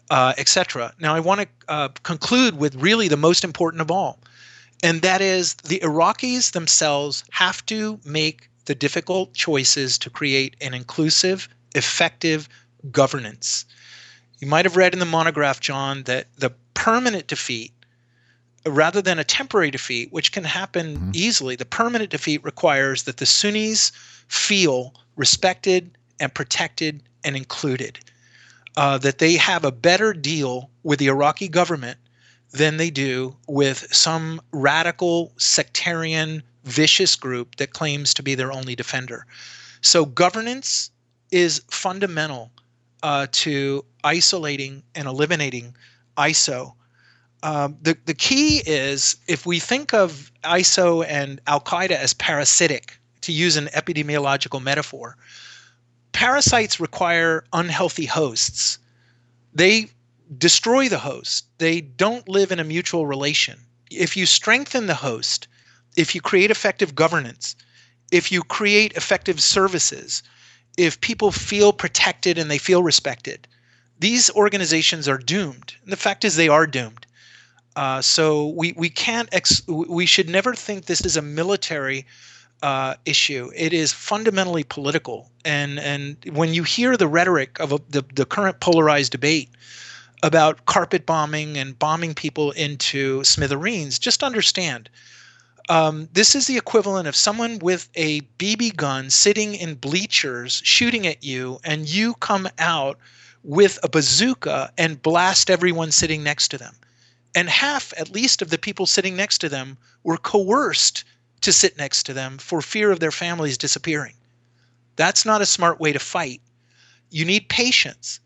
uh, 0.09 0.33
etc. 0.39 0.95
Now, 0.99 1.15
I 1.15 1.21
want 1.21 1.43
to 1.43 1.49
uh, 1.69 1.89
conclude 2.05 2.57
with 2.57 2.75
really 2.77 3.09
the 3.09 3.19
most 3.19 3.45
important 3.45 3.83
of 3.83 3.91
all, 3.91 4.19
and 4.83 5.03
that 5.03 5.21
is 5.21 5.57
the 5.57 5.81
Iraqis 5.81 6.53
themselves 6.53 7.23
have 7.33 7.67
to 7.67 8.01
make 8.07 8.49
the 8.67 8.75
difficult 8.75 9.35
choices 9.35 9.99
to 9.99 10.11
create 10.11 10.57
an 10.61 10.75
inclusive, 10.75 11.49
effective 11.75 12.49
governance. 12.91 13.65
You 14.39 14.49
might 14.49 14.65
have 14.65 14.77
read 14.77 14.93
in 14.93 14.99
the 14.99 15.07
monograph, 15.07 15.61
John, 15.61 16.03
that 16.05 16.27
the 16.37 16.51
permanent 16.75 17.27
defeat 17.27 17.73
rather 18.67 19.01
than 19.01 19.19
a 19.19 19.25
temporary 19.25 19.71
defeat, 19.71 20.13
which 20.13 20.33
can 20.33 20.45
happen 20.45 20.97
mm-hmm. 20.97 21.11
easily, 21.15 21.57
the 21.57 21.65
permanent 21.65 22.11
defeat 22.11 22.43
requires 22.45 23.05
that 23.05 23.19
the 23.19 23.27
Sunnis 23.27 23.93
feel 24.29 24.95
respected 25.15 25.97
and 26.21 26.35
protected 26.35 27.03
and 27.25 27.37
included. 27.37 27.99
Uh, 28.77 28.99
that 28.99 29.19
they 29.19 29.37
have 29.37 29.65
a 29.65 29.73
better 29.73 30.13
deal 30.13 30.71
with 30.83 30.99
the 30.99 31.07
Iraqi 31.07 31.49
government 31.49 31.99
than 32.53 32.77
they 32.77 32.91
do 32.91 33.35
with 33.49 33.87
some 33.91 34.41
radical, 34.53 35.33
sectarian, 35.39 36.43
vicious 36.67 37.17
group 37.17 37.57
that 37.57 37.73
claims 37.73 38.13
to 38.15 38.23
be 38.23 38.35
their 38.35 38.53
only 38.53 38.77
defender. 38.77 39.27
So, 39.81 40.05
governance 40.05 40.91
is 41.31 41.63
fundamental 41.71 42.51
uh, 43.03 43.27
to 43.33 43.85
isolating 44.05 44.83
and 44.95 45.09
eliminating 45.09 45.75
ISO 46.17 46.75
um, 47.43 47.77
the, 47.81 47.97
the 48.07 48.15
key 48.15 48.63
is 48.67 49.17
if 49.29 49.47
we 49.47 49.61
think 49.61 49.93
of 49.95 50.33
ISO 50.43 51.07
and 51.07 51.41
Al 51.47 51.61
Qaeda 51.61 51.93
as 51.93 52.15
parasitic, 52.15 52.99
to 53.23 53.33
use 53.33 53.57
an 53.57 53.67
epidemiological 53.67 54.63
metaphor, 54.63 55.17
parasites 56.13 56.81
require 56.81 57.45
unhealthy 57.53 58.07
hosts. 58.07 58.79
They 59.53 59.91
destroy 60.39 60.89
the 60.89 60.99
host, 60.99 61.47
they 61.59 61.81
don't 61.81 62.29
live 62.29 62.53
in 62.53 62.61
a 62.61 62.65
mutual 62.65 63.07
relation. 63.07 63.61
If 63.91 64.17
you 64.17 64.27
strengthen 64.27 64.87
the 64.87 64.95
host, 64.95 65.49
if 65.97 66.15
you 66.15 66.21
create 66.21 66.51
effective 66.51 66.95
governance, 66.95 67.57
if 68.13 68.31
you 68.31 68.43
create 68.43 68.93
effective 68.93 69.43
services, 69.43 70.23
if 70.77 71.01
people 71.01 71.33
feel 71.33 71.73
protected 71.73 72.39
and 72.39 72.51
they 72.51 72.59
feel 72.59 72.83
respected, 72.83 73.49
these 73.99 74.31
organizations 74.31 75.09
are 75.09 75.19
doomed. 75.19 75.75
And 75.83 75.93
the 75.93 75.97
fact 75.97 76.25
is, 76.25 76.37
they 76.37 76.49
are 76.49 76.67
doomed. 76.67 77.07
Uh, 77.75 78.01
so 78.01 78.49
we 78.49 78.73
we 78.73 78.89
can't 78.89 79.29
ex- 79.33 79.67
we 79.69 80.07
should 80.07 80.29
never 80.29 80.55
think 80.55 80.85
this 80.87 81.03
is 81.03 81.17
a 81.17 81.23
military 81.23 82.07
uh, 82.63 82.95
issue. 83.05 83.51
It 83.55 83.73
is 83.75 83.93
fundamentally 83.93 84.65
political, 84.65 85.31
and 85.45 85.79
and 85.79 86.17
when 86.33 86.55
you 86.55 86.63
hear 86.63 86.97
the 86.97 87.07
rhetoric 87.07 87.59
of 87.61 87.73
a, 87.73 87.81
the 87.91 88.03
the 88.15 88.25
current 88.25 88.61
polarized 88.61 89.13
debate 89.13 89.51
about 90.23 90.65
carpet 90.65 91.05
bombing 91.05 91.59
and 91.59 91.79
bombing 91.79 92.15
people 92.15 92.51
into 92.53 93.23
smithereens, 93.25 93.99
just 93.99 94.23
understand. 94.23 94.89
Um, 95.69 96.09
this 96.13 96.35
is 96.35 96.47
the 96.47 96.57
equivalent 96.57 97.09
of 97.09 97.17
someone 97.17 97.59
with 97.59 97.89
a 97.95 98.21
BB 98.39 98.77
gun 98.77 99.11
sitting 99.11 99.55
in 99.55 99.75
bleachers 99.75 100.61
shooting 100.65 101.07
at 101.07 101.25
you, 101.25 101.59
and 101.65 101.89
you 101.89 102.15
come 102.15 102.49
out 102.59 102.99
with 103.43 103.79
a 103.83 103.89
bazooka 103.89 104.73
and 104.79 105.03
blast 105.03 105.51
everyone 105.51 105.91
sitting 105.91 106.23
next 106.23 106.49
to 106.49 106.59
them 106.59 106.75
and 107.37 107.51
half 107.51 107.93
at 107.99 108.11
least 108.11 108.41
of 108.41 108.49
the 108.49 108.59
people 108.59 108.87
sitting 108.87 109.15
next 109.15 109.39
to 109.39 109.49
them 109.51 109.77
were 110.03 110.17
coerced 110.17 111.05
to 111.43 111.53
sit 111.53 111.77
next 111.77 112.05
to 112.05 112.15
them 112.15 112.39
for 112.39 112.63
fear 112.63 112.91
of 112.91 112.99
their 112.99 113.13
families 113.13 113.59
disappearing. 113.59 114.15
That's 114.97 115.27
not 115.27 115.43
a 115.43 115.47
smart 115.47 115.79
way 115.79 115.93
to 115.93 115.99
fight. 115.99 116.41
You 117.11 117.27
need 117.27 117.51
patience. 117.51 118.21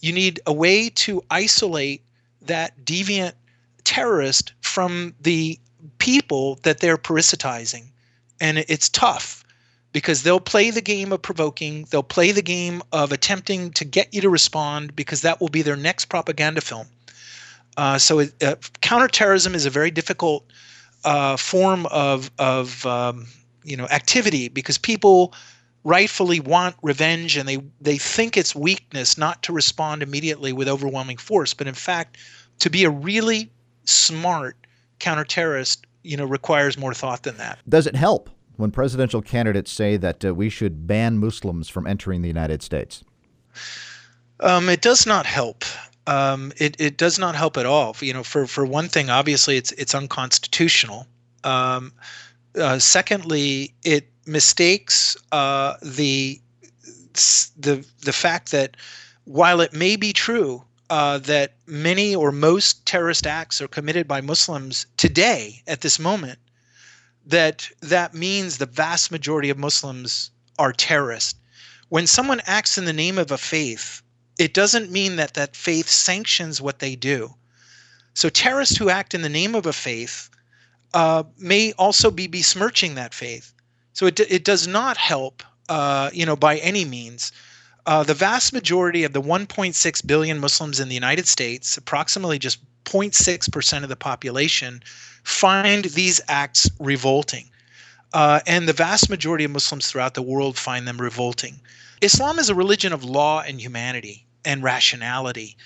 You 0.00 0.12
need 0.12 0.40
a 0.46 0.52
way 0.52 0.90
to 0.90 1.22
isolate 1.30 2.02
that 2.42 2.84
deviant 2.84 3.34
terrorist 3.84 4.52
from 4.62 5.14
the 5.20 5.60
people 5.98 6.58
that 6.62 6.80
they're 6.80 6.96
parasitizing. 6.96 7.84
And 8.40 8.58
it's 8.58 8.88
tough 8.88 9.44
because 9.92 10.22
they'll 10.22 10.40
play 10.40 10.70
the 10.70 10.80
game 10.80 11.12
of 11.12 11.20
provoking, 11.20 11.86
they'll 11.90 12.02
play 12.02 12.32
the 12.32 12.42
game 12.42 12.82
of 12.92 13.12
attempting 13.12 13.70
to 13.72 13.84
get 13.84 14.12
you 14.14 14.20
to 14.20 14.30
respond 14.30 14.94
because 14.94 15.22
that 15.22 15.40
will 15.40 15.48
be 15.48 15.62
their 15.62 15.76
next 15.76 16.06
propaganda 16.06 16.60
film. 16.60 16.86
Uh, 17.76 17.98
so 17.98 18.20
it, 18.20 18.42
uh, 18.42 18.56
counterterrorism 18.80 19.54
is 19.54 19.66
a 19.66 19.70
very 19.70 19.90
difficult 19.90 20.44
uh, 21.04 21.36
form 21.36 21.86
of 21.86 22.30
of 22.38 22.84
um, 22.86 23.26
you 23.64 23.76
know 23.76 23.86
activity 23.86 24.48
because 24.48 24.76
people 24.76 25.32
rightfully 25.82 26.40
want 26.40 26.76
revenge 26.82 27.36
and 27.36 27.48
they 27.48 27.58
they 27.80 27.96
think 27.96 28.36
it's 28.36 28.54
weakness 28.54 29.16
not 29.16 29.42
to 29.42 29.52
respond 29.52 30.02
immediately 30.02 30.52
with 30.52 30.68
overwhelming 30.68 31.16
force, 31.16 31.54
but 31.54 31.66
in 31.66 31.74
fact, 31.74 32.18
to 32.58 32.70
be 32.70 32.84
a 32.84 32.90
really 32.90 33.50
smart 33.84 34.56
counterterrorist, 35.00 35.78
you 36.02 36.16
know, 36.16 36.24
requires 36.24 36.78
more 36.78 36.94
thought 36.94 37.22
than 37.24 37.36
that. 37.38 37.58
Does 37.68 37.86
it 37.86 37.96
help 37.96 38.30
when 38.56 38.70
presidential 38.70 39.22
candidates 39.22 39.72
say 39.72 39.96
that 39.96 40.24
uh, 40.24 40.34
we 40.34 40.48
should 40.48 40.86
ban 40.86 41.18
Muslims 41.18 41.68
from 41.68 41.86
entering 41.86 42.22
the 42.22 42.28
United 42.28 42.62
States? 42.62 43.02
Um, 44.40 44.68
it 44.68 44.80
does 44.80 45.06
not 45.06 45.26
help 45.26 45.64
um, 46.06 46.52
it, 46.56 46.76
it 46.80 46.96
does 46.96 47.18
not 47.18 47.34
help 47.34 47.56
at 47.56 47.66
all. 47.66 47.94
You 48.00 48.12
know, 48.12 48.22
for, 48.22 48.46
for 48.46 48.64
one 48.66 48.88
thing, 48.88 49.10
obviously 49.10 49.56
it's 49.56 49.72
it's 49.72 49.94
unconstitutional. 49.94 51.06
Um, 51.44 51.92
uh, 52.56 52.78
secondly, 52.78 53.74
it 53.84 54.08
mistakes 54.26 55.16
uh, 55.32 55.74
the 55.82 56.40
the 57.58 57.84
the 58.02 58.12
fact 58.12 58.50
that 58.50 58.76
while 59.24 59.60
it 59.60 59.72
may 59.72 59.96
be 59.96 60.12
true 60.12 60.64
uh, 60.90 61.18
that 61.18 61.54
many 61.66 62.14
or 62.14 62.30
most 62.32 62.84
terrorist 62.84 63.26
acts 63.26 63.62
are 63.62 63.68
committed 63.68 64.06
by 64.06 64.20
Muslims 64.20 64.86
today 64.98 65.62
at 65.66 65.80
this 65.80 65.98
moment, 65.98 66.38
that 67.24 67.70
that 67.80 68.12
means 68.12 68.58
the 68.58 68.66
vast 68.66 69.10
majority 69.10 69.48
of 69.48 69.56
Muslims 69.56 70.30
are 70.58 70.72
terrorists. 70.72 71.34
When 71.88 72.06
someone 72.06 72.42
acts 72.44 72.76
in 72.76 72.84
the 72.84 72.92
name 72.92 73.16
of 73.16 73.30
a 73.30 73.38
faith 73.38 74.02
it 74.40 74.54
doesn't 74.54 74.90
mean 74.90 75.16
that 75.16 75.34
that 75.34 75.54
faith 75.54 75.86
sanctions 75.86 76.62
what 76.62 76.78
they 76.78 76.96
do. 76.96 77.34
So 78.14 78.30
terrorists 78.30 78.78
who 78.78 78.88
act 78.88 79.12
in 79.12 79.20
the 79.20 79.28
name 79.28 79.54
of 79.54 79.66
a 79.66 79.72
faith 79.72 80.30
uh, 80.94 81.24
may 81.36 81.72
also 81.72 82.10
be 82.10 82.26
besmirching 82.26 82.94
that 82.94 83.12
faith. 83.12 83.52
So 83.92 84.06
it, 84.06 84.18
it 84.18 84.44
does 84.44 84.66
not 84.66 84.96
help, 84.96 85.42
uh, 85.68 86.08
you 86.14 86.24
know, 86.24 86.36
by 86.36 86.56
any 86.56 86.86
means. 86.86 87.32
Uh, 87.90 88.04
the 88.04 88.14
vast 88.14 88.52
majority 88.52 89.02
of 89.02 89.12
the 89.12 89.20
1.6 89.20 90.06
billion 90.06 90.38
Muslims 90.38 90.78
in 90.78 90.88
the 90.88 90.94
United 90.94 91.26
States, 91.26 91.76
approximately 91.76 92.38
just 92.38 92.60
0.6% 92.84 93.82
of 93.82 93.88
the 93.88 93.96
population, 93.96 94.80
find 95.24 95.86
these 95.86 96.20
acts 96.28 96.70
revolting. 96.78 97.50
Uh, 98.12 98.38
and 98.46 98.68
the 98.68 98.72
vast 98.72 99.10
majority 99.10 99.42
of 99.42 99.50
Muslims 99.50 99.88
throughout 99.88 100.14
the 100.14 100.22
world 100.22 100.56
find 100.56 100.86
them 100.86 101.00
revolting. 101.00 101.58
Islam 102.00 102.38
is 102.38 102.48
a 102.48 102.54
religion 102.54 102.92
of 102.92 103.02
law 103.02 103.40
and 103.40 103.60
humanity 103.60 104.24
and 104.44 104.62
rationality. 104.62 105.56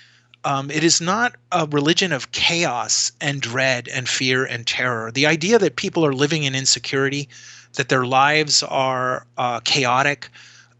Um, 0.43 0.71
it 0.71 0.83
is 0.83 0.99
not 0.99 1.35
a 1.51 1.67
religion 1.67 2.11
of 2.11 2.31
chaos 2.31 3.11
and 3.21 3.39
dread 3.39 3.87
and 3.87 4.09
fear 4.09 4.43
and 4.43 4.65
terror. 4.65 5.11
The 5.11 5.27
idea 5.27 5.59
that 5.59 5.75
people 5.75 6.03
are 6.03 6.13
living 6.13 6.41
in 6.41 6.55
insecurity, 6.55 7.29
that 7.73 7.89
their 7.89 8.07
lives 8.07 8.63
are 8.63 9.27
uh, 9.37 9.59
chaotic, 9.59 10.31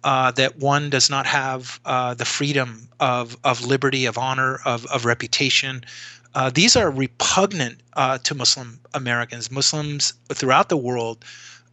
uh, 0.06 0.30
that 0.32 0.58
one 0.60 0.90
does 0.90 1.10
not 1.10 1.26
have 1.26 1.80
uh, 1.84 2.14
the 2.14 2.26
freedom 2.26 2.88
of, 3.00 3.36
of 3.44 3.66
liberty, 3.66 4.06
of 4.06 4.18
honor, 4.18 4.60
of, 4.64 4.86
of 4.86 5.04
reputation. 5.04 5.84
Uh, 6.36 6.52
these 6.54 6.76
are 6.76 6.92
repugnant 6.92 7.82
uh, 7.94 8.20
to 8.20 8.36
Muslim 8.36 8.80
Americans. 8.94 9.52
Muslims 9.52 10.14
throughout 10.32 10.70
the 10.70 10.78
world 10.78 11.26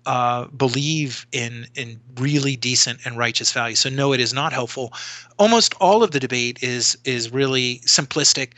uh, 0.07 0.47
believe 0.47 1.27
in 1.33 1.67
in 1.75 2.01
really 2.17 2.57
decent 2.57 3.01
and 3.05 3.19
righteous 3.19 3.53
values. 3.53 3.81
So 3.81 3.91
no, 3.91 4.13
it 4.13 4.21
is 4.21 4.33
not 4.33 4.53
helpful. 4.53 4.93
Almost 5.39 5.75
all 5.79 6.03
of 6.03 6.13
the 6.13 6.19
debate 6.19 6.63
is 6.63 6.97
is 7.05 7.31
really 7.33 7.81
simplistic, 7.85 8.53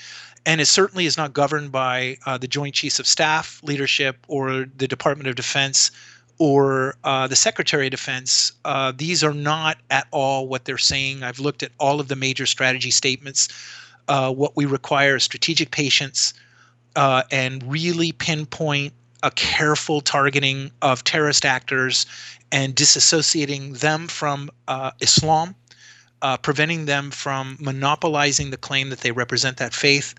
and 0.46 0.60
it 0.60 0.66
certainly 0.66 1.04
is 1.04 1.16
not 1.16 1.32
governed 1.32 1.72
by 1.72 2.16
uh, 2.26 2.38
the 2.38 2.48
Joint 2.48 2.74
Chiefs 2.74 3.00
of 3.00 3.06
Staff 3.06 3.60
leadership 3.64 4.24
or 4.28 4.66
the 4.76 4.86
Department 4.86 5.28
of 5.28 5.34
Defense 5.34 5.90
or 6.38 6.96
uh, 7.04 7.26
the 7.26 7.36
Secretary 7.36 7.86
of 7.86 7.90
Defense. 7.90 8.52
Uh, 8.64 8.92
these 8.96 9.22
are 9.22 9.34
not 9.34 9.78
at 9.90 10.06
all 10.10 10.48
what 10.48 10.64
they're 10.64 10.78
saying. 10.78 11.22
I've 11.22 11.38
looked 11.38 11.62
at 11.62 11.72
all 11.78 12.00
of 12.00 12.08
the 12.08 12.16
major 12.16 12.46
strategy 12.46 12.90
statements. 12.90 13.48
Uh, 14.08 14.32
what 14.32 14.56
we 14.56 14.66
require 14.66 15.16
is 15.16 15.24
strategic 15.24 15.70
patience 15.70 16.34
uh, 16.96 17.22
and 17.30 17.62
really 17.70 18.12
pinpoint 18.12 18.92
a 19.22 19.30
careful 19.30 20.00
targeting 20.00 20.70
of 20.82 21.02
terrorist 21.04 21.44
actors 21.44 22.04
and 22.52 22.76
disassociating 22.76 23.80
them 23.80 24.06
from 24.06 24.50
uh, 24.68 24.90
Islam, 25.00 25.54
uh, 26.20 26.36
preventing 26.36 26.84
them 26.84 27.10
from 27.10 27.56
monopolizing 27.58 28.50
the 28.50 28.56
claim 28.56 28.90
that 28.90 29.00
they 29.00 29.12
represent 29.12 29.56
that 29.56 29.72
faith 29.72 30.14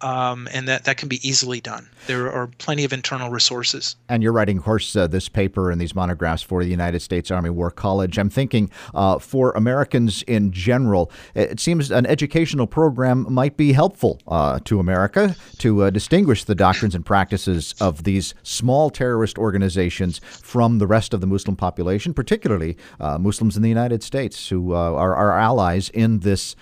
um, 0.00 0.48
and 0.52 0.68
that 0.68 0.84
that 0.84 0.96
can 0.96 1.08
be 1.08 1.26
easily 1.28 1.60
done. 1.60 1.88
There 2.06 2.30
are 2.30 2.46
plenty 2.58 2.84
of 2.84 2.92
internal 2.92 3.30
resources. 3.30 3.96
And 4.08 4.22
you're 4.22 4.32
writing, 4.32 4.58
of 4.58 4.64
course, 4.64 4.94
uh, 4.94 5.06
this 5.06 5.28
paper 5.28 5.70
and 5.70 5.80
these 5.80 5.94
monographs 5.94 6.42
for 6.42 6.62
the 6.62 6.70
United 6.70 7.00
States 7.00 7.30
Army 7.30 7.50
War 7.50 7.70
College. 7.70 8.18
I'm 8.18 8.30
thinking 8.30 8.70
uh, 8.94 9.18
for 9.18 9.52
Americans 9.52 10.22
in 10.22 10.52
general, 10.52 11.10
it 11.34 11.60
seems 11.60 11.90
an 11.90 12.06
educational 12.06 12.66
program 12.66 13.26
might 13.32 13.56
be 13.56 13.72
helpful 13.72 14.20
uh, 14.28 14.60
to 14.64 14.80
America 14.80 15.36
to 15.58 15.84
uh, 15.84 15.90
distinguish 15.90 16.44
the 16.44 16.54
doctrines 16.54 16.94
and 16.94 17.04
practices 17.04 17.74
of 17.80 18.04
these 18.04 18.34
small 18.42 18.90
terrorist 18.90 19.38
organizations 19.38 20.20
from 20.42 20.78
the 20.78 20.86
rest 20.86 21.12
of 21.12 21.20
the 21.20 21.26
Muslim 21.26 21.56
population, 21.56 22.14
particularly 22.14 22.76
uh, 23.00 23.18
Muslims 23.18 23.56
in 23.56 23.62
the 23.62 23.68
United 23.68 24.02
States 24.02 24.48
who 24.48 24.74
uh, 24.74 24.92
are 24.92 25.14
our 25.14 25.38
allies 25.38 25.90
in 25.90 26.20
this 26.20 26.54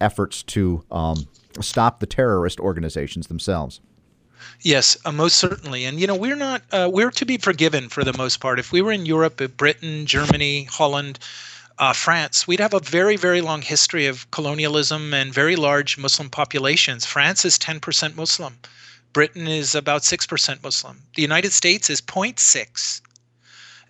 efforts 0.00 0.42
to 0.44 0.84
um, 0.90 1.26
stop 1.62 2.00
the 2.00 2.06
terrorist 2.06 2.60
organizations 2.60 3.26
themselves. 3.26 3.80
Yes, 4.62 4.96
uh, 5.04 5.12
most 5.12 5.36
certainly. 5.36 5.84
And 5.84 5.98
you 6.00 6.06
know, 6.06 6.14
we're 6.14 6.36
not 6.36 6.62
uh, 6.72 6.88
we're 6.92 7.10
to 7.10 7.26
be 7.26 7.38
forgiven 7.38 7.88
for 7.88 8.04
the 8.04 8.12
most 8.12 8.40
part. 8.40 8.58
If 8.58 8.72
we 8.72 8.82
were 8.82 8.92
in 8.92 9.06
Europe, 9.06 9.40
uh, 9.40 9.48
Britain, 9.48 10.06
Germany, 10.06 10.64
Holland, 10.64 11.18
uh, 11.78 11.92
France, 11.92 12.46
we'd 12.46 12.60
have 12.60 12.74
a 12.74 12.80
very 12.80 13.16
very 13.16 13.40
long 13.40 13.62
history 13.62 14.06
of 14.06 14.30
colonialism 14.30 15.12
and 15.12 15.34
very 15.34 15.56
large 15.56 15.98
Muslim 15.98 16.30
populations. 16.30 17.04
France 17.04 17.44
is 17.44 17.58
10% 17.58 18.14
Muslim. 18.16 18.58
Britain 19.12 19.48
is 19.48 19.74
about 19.74 20.02
6% 20.02 20.62
Muslim. 20.62 21.02
The 21.14 21.22
United 21.22 21.52
States 21.52 21.88
is 21.88 22.00
0.6 22.00 23.00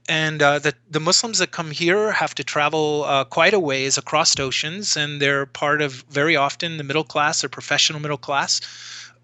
and 0.09 0.43
uh, 0.43 0.59
the 0.59 0.75
the 0.91 1.01
Muslims 1.01 1.39
that 1.39 1.51
come 1.51 1.71
here 1.71 2.11
have 2.11 2.35
to 2.35 2.45
travel 2.45 3.05
uh, 3.05 3.25
quite 3.25 3.53
a 3.55 3.61
ways 3.61 3.99
across 3.99 4.39
oceans, 4.41 4.97
and 4.97 5.21
they're 5.21 5.47
part 5.47 5.83
of 5.83 6.05
very 6.11 6.35
often 6.35 6.79
the 6.79 6.85
middle 6.85 7.05
class 7.05 7.45
or 7.45 7.49
professional 7.49 8.01
middle 8.01 8.17
class, 8.17 8.61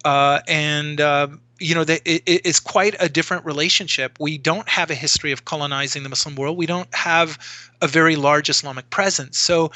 uh, 0.04 0.40
and 0.46 1.00
uh, 1.00 1.28
you 1.58 1.74
know 1.74 1.82
it, 1.82 2.02
it's 2.26 2.60
quite 2.60 2.94
a 3.00 3.08
different 3.08 3.44
relationship. 3.46 4.18
We 4.20 4.36
don't 4.36 4.68
have 4.68 4.90
a 4.90 4.94
history 4.94 5.32
of 5.32 5.46
colonizing 5.46 6.02
the 6.02 6.10
Muslim 6.10 6.36
world. 6.36 6.58
We 6.58 6.66
don't 6.66 6.94
have 6.94 7.38
a 7.80 7.88
very 7.88 8.16
large 8.16 8.48
Islamic 8.48 8.90
presence. 8.90 9.38
So. 9.38 9.72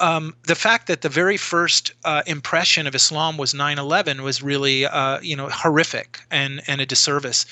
Um, 0.00 0.36
the 0.44 0.54
fact 0.54 0.86
that 0.86 1.00
the 1.00 1.08
very 1.08 1.36
first 1.36 1.90
uh, 2.04 2.22
impression 2.24 2.86
of 2.86 2.94
Islam 2.94 3.36
was 3.36 3.52
9/11 3.52 4.20
was 4.20 4.40
really, 4.40 4.86
uh, 4.86 5.18
you 5.22 5.34
know, 5.34 5.48
horrific 5.48 6.20
and 6.30 6.62
and 6.68 6.80
a 6.80 6.86
disservice. 6.86 7.46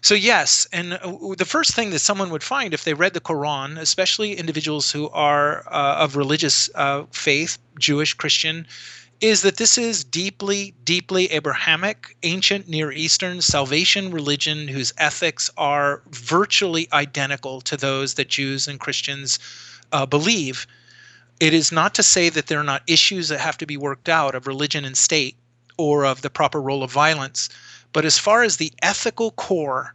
So, 0.00 0.14
yes, 0.14 0.66
and 0.72 0.94
uh, 0.94 1.34
the 1.36 1.44
first 1.44 1.74
thing 1.74 1.90
that 1.90 1.98
someone 1.98 2.30
would 2.30 2.42
find 2.42 2.72
if 2.72 2.84
they 2.84 2.94
read 2.94 3.14
the 3.14 3.20
Quran, 3.20 3.78
especially 3.78 4.36
individuals 4.36 4.92
who 4.92 5.08
are 5.10 5.64
uh, 5.68 5.96
of 5.98 6.16
religious 6.16 6.70
uh, 6.74 7.04
faith, 7.10 7.58
Jewish, 7.78 8.14
Christian, 8.14 8.66
is 9.20 9.42
that 9.42 9.56
this 9.56 9.76
is 9.76 10.04
deeply, 10.04 10.72
deeply 10.84 11.26
Abrahamic, 11.32 12.16
ancient 12.22 12.68
Near 12.68 12.92
Eastern 12.92 13.40
salvation 13.42 14.12
religion 14.12 14.68
whose 14.68 14.92
ethics 14.98 15.50
are 15.56 16.02
virtually 16.10 16.86
identical 16.92 17.60
to 17.62 17.76
those 17.76 18.14
that 18.14 18.28
Jews 18.28 18.68
and 18.68 18.78
Christians 18.78 19.40
uh, 19.90 20.06
believe. 20.06 20.68
It 21.40 21.52
is 21.52 21.72
not 21.72 21.94
to 21.96 22.04
say 22.04 22.28
that 22.28 22.46
there 22.46 22.60
are 22.60 22.64
not 22.64 22.82
issues 22.86 23.28
that 23.28 23.40
have 23.40 23.58
to 23.58 23.66
be 23.66 23.76
worked 23.76 24.08
out 24.08 24.36
of 24.36 24.46
religion 24.46 24.84
and 24.84 24.96
state 24.96 25.34
or 25.76 26.04
of 26.04 26.22
the 26.22 26.30
proper 26.30 26.60
role 26.60 26.84
of 26.84 26.92
violence 26.92 27.48
but 27.92 28.04
as 28.04 28.18
far 28.18 28.42
as 28.42 28.56
the 28.56 28.72
ethical 28.82 29.30
core, 29.32 29.94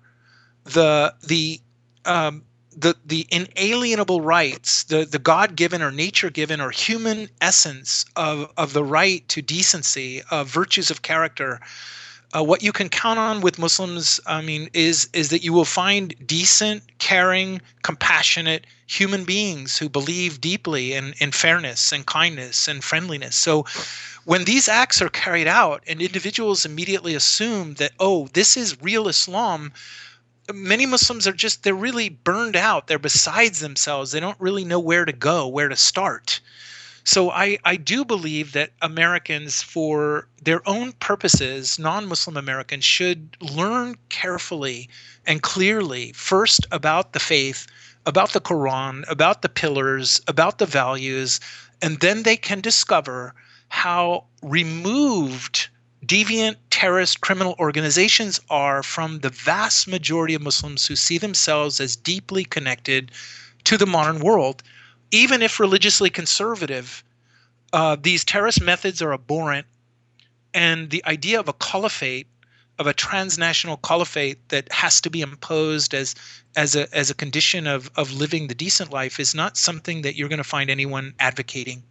the 0.63 1.13
the 1.25 1.61
um, 2.05 2.43
the 2.75 2.95
the 3.05 3.27
inalienable 3.29 4.21
rights, 4.21 4.83
the 4.85 5.05
the 5.05 5.19
God 5.19 5.55
given 5.55 5.81
or 5.81 5.91
nature 5.91 6.29
given 6.29 6.59
or 6.61 6.71
human 6.71 7.29
essence 7.41 8.05
of 8.15 8.51
of 8.57 8.73
the 8.73 8.83
right 8.83 9.27
to 9.29 9.41
decency, 9.41 10.21
of 10.31 10.47
virtues 10.47 10.89
of 10.91 11.01
character. 11.01 11.59
Uh, 12.35 12.43
what 12.43 12.63
you 12.63 12.71
can 12.71 12.89
count 12.89 13.19
on 13.19 13.41
with 13.41 13.59
Muslims, 13.59 14.19
I 14.25 14.41
mean, 14.41 14.69
is 14.73 15.07
is 15.13 15.29
that 15.29 15.43
you 15.43 15.53
will 15.53 15.65
find 15.65 16.15
decent, 16.25 16.81
caring, 16.97 17.61
compassionate 17.83 18.65
human 18.87 19.23
beings 19.23 19.77
who 19.77 19.87
believe 19.87 20.41
deeply 20.41 20.93
in 20.93 21.13
in 21.19 21.31
fairness 21.31 21.91
and 21.91 22.05
kindness 22.05 22.67
and 22.67 22.83
friendliness. 22.83 23.35
So 23.35 23.65
when 24.25 24.45
these 24.45 24.67
acts 24.67 25.01
are 25.01 25.09
carried 25.09 25.47
out 25.47 25.83
and 25.87 26.01
individuals 26.01 26.65
immediately 26.65 27.15
assume 27.15 27.73
that 27.75 27.91
oh 27.99 28.27
this 28.33 28.55
is 28.57 28.81
real 28.81 29.07
islam 29.07 29.71
many 30.53 30.85
muslims 30.85 31.25
are 31.25 31.33
just 31.33 31.63
they're 31.63 31.73
really 31.73 32.09
burned 32.09 32.55
out. 32.55 32.87
They're 32.87 32.99
besides 32.99 33.59
themselves. 33.61 34.11
They 34.11 34.19
don't 34.19 34.39
really 34.39 34.65
know 34.65 34.79
where 34.79 35.05
to 35.05 35.13
go 35.13 35.47
where 35.47 35.69
to 35.69 35.75
start. 35.75 36.41
So 37.05 37.31
I, 37.31 37.57
I 37.65 37.75
do 37.75 38.05
believe 38.05 38.53
that 38.53 38.71
Americans, 38.81 39.61
for 39.61 40.27
their 40.41 40.67
own 40.67 40.93
purposes, 40.93 41.77
non 41.77 42.07
Muslim 42.07 42.37
Americans, 42.37 42.85
should 42.85 43.35
learn 43.41 43.95
carefully 44.09 44.89
and 45.25 45.41
clearly 45.41 46.13
first 46.13 46.65
about 46.71 47.13
the 47.13 47.19
faith, 47.19 47.67
about 48.05 48.31
the 48.31 48.41
Quran, 48.41 49.03
about 49.09 49.41
the 49.41 49.49
pillars, 49.49 50.21
about 50.27 50.59
the 50.59 50.65
values, 50.65 51.39
and 51.81 51.99
then 51.99 52.23
they 52.23 52.37
can 52.37 52.61
discover 52.61 53.33
how 53.73 54.23
removed 54.43 55.67
deviant 56.05 56.55
terrorist 56.69 57.21
criminal 57.21 57.55
organizations 57.57 58.39
are 58.51 58.83
from 58.83 59.19
the 59.21 59.29
vast 59.29 59.87
majority 59.87 60.35
of 60.35 60.43
Muslims 60.43 60.85
who 60.85 60.95
see 60.95 61.17
themselves 61.17 61.79
as 61.79 61.95
deeply 61.95 62.45
connected 62.45 63.11
to 63.63 63.75
the 63.75 63.87
modern 63.87 64.19
world, 64.19 64.61
even 65.09 65.41
if 65.41 65.59
religiously 65.59 66.11
conservative. 66.11 67.03
Uh, 67.73 67.97
these 67.99 68.23
terrorist 68.23 68.61
methods 68.61 69.01
are 69.01 69.11
abhorrent, 69.11 69.65
and 70.53 70.91
the 70.91 71.03
idea 71.05 71.39
of 71.39 71.49
a 71.49 71.53
caliphate, 71.53 72.27
of 72.77 72.85
a 72.85 72.93
transnational 72.93 73.77
caliphate 73.77 74.49
that 74.49 74.71
has 74.71 75.01
to 75.01 75.09
be 75.09 75.21
imposed 75.21 75.95
as 75.95 76.13
as 76.55 76.75
a 76.75 76.87
as 76.95 77.09
a 77.09 77.15
condition 77.15 77.65
of 77.65 77.89
of 77.95 78.13
living 78.13 78.47
the 78.47 78.55
decent 78.55 78.91
life, 78.91 79.19
is 79.19 79.33
not 79.33 79.57
something 79.57 80.03
that 80.03 80.15
you're 80.15 80.29
going 80.29 80.37
to 80.37 80.53
find 80.55 80.69
anyone 80.69 81.15
advocating. 81.19 81.81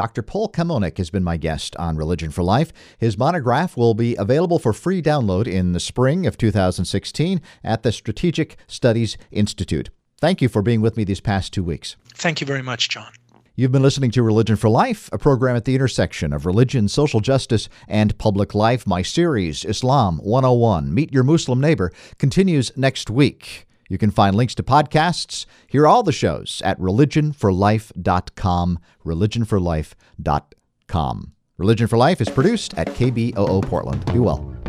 Dr. 0.00 0.22
Paul 0.22 0.48
Kamolnick 0.48 0.96
has 0.96 1.10
been 1.10 1.22
my 1.22 1.36
guest 1.36 1.76
on 1.76 1.98
Religion 1.98 2.30
for 2.30 2.42
Life. 2.42 2.72
His 2.96 3.18
monograph 3.18 3.76
will 3.76 3.92
be 3.92 4.16
available 4.16 4.58
for 4.58 4.72
free 4.72 5.02
download 5.02 5.46
in 5.46 5.74
the 5.74 5.78
spring 5.78 6.26
of 6.26 6.38
2016 6.38 7.42
at 7.62 7.82
the 7.82 7.92
Strategic 7.92 8.56
Studies 8.66 9.18
Institute. 9.30 9.90
Thank 10.18 10.40
you 10.40 10.48
for 10.48 10.62
being 10.62 10.80
with 10.80 10.96
me 10.96 11.04
these 11.04 11.20
past 11.20 11.52
two 11.52 11.62
weeks. 11.62 11.96
Thank 12.14 12.40
you 12.40 12.46
very 12.46 12.62
much, 12.62 12.88
John. 12.88 13.12
You've 13.56 13.72
been 13.72 13.82
listening 13.82 14.10
to 14.12 14.22
Religion 14.22 14.56
for 14.56 14.70
Life, 14.70 15.10
a 15.12 15.18
program 15.18 15.54
at 15.54 15.66
the 15.66 15.74
intersection 15.74 16.32
of 16.32 16.46
religion, 16.46 16.88
social 16.88 17.20
justice, 17.20 17.68
and 17.86 18.16
public 18.16 18.54
life. 18.54 18.86
My 18.86 19.02
series, 19.02 19.66
Islam 19.66 20.16
101 20.22 20.94
Meet 20.94 21.12
Your 21.12 21.24
Muslim 21.24 21.60
Neighbor, 21.60 21.92
continues 22.16 22.74
next 22.74 23.10
week. 23.10 23.66
You 23.90 23.98
can 23.98 24.10
find 24.12 24.34
links 24.36 24.54
to 24.54 24.62
podcasts, 24.62 25.44
hear 25.66 25.86
all 25.86 26.02
the 26.02 26.12
shows 26.12 26.62
at 26.64 26.78
religionforlife.com, 26.78 28.78
religionforlife.com. 29.04 31.32
Religion 31.58 31.86
for 31.88 31.98
Life 31.98 32.22
is 32.22 32.30
produced 32.30 32.72
at 32.78 32.86
KBOO 32.86 33.62
Portland. 33.64 34.06
Be 34.12 34.20
well. 34.20 34.59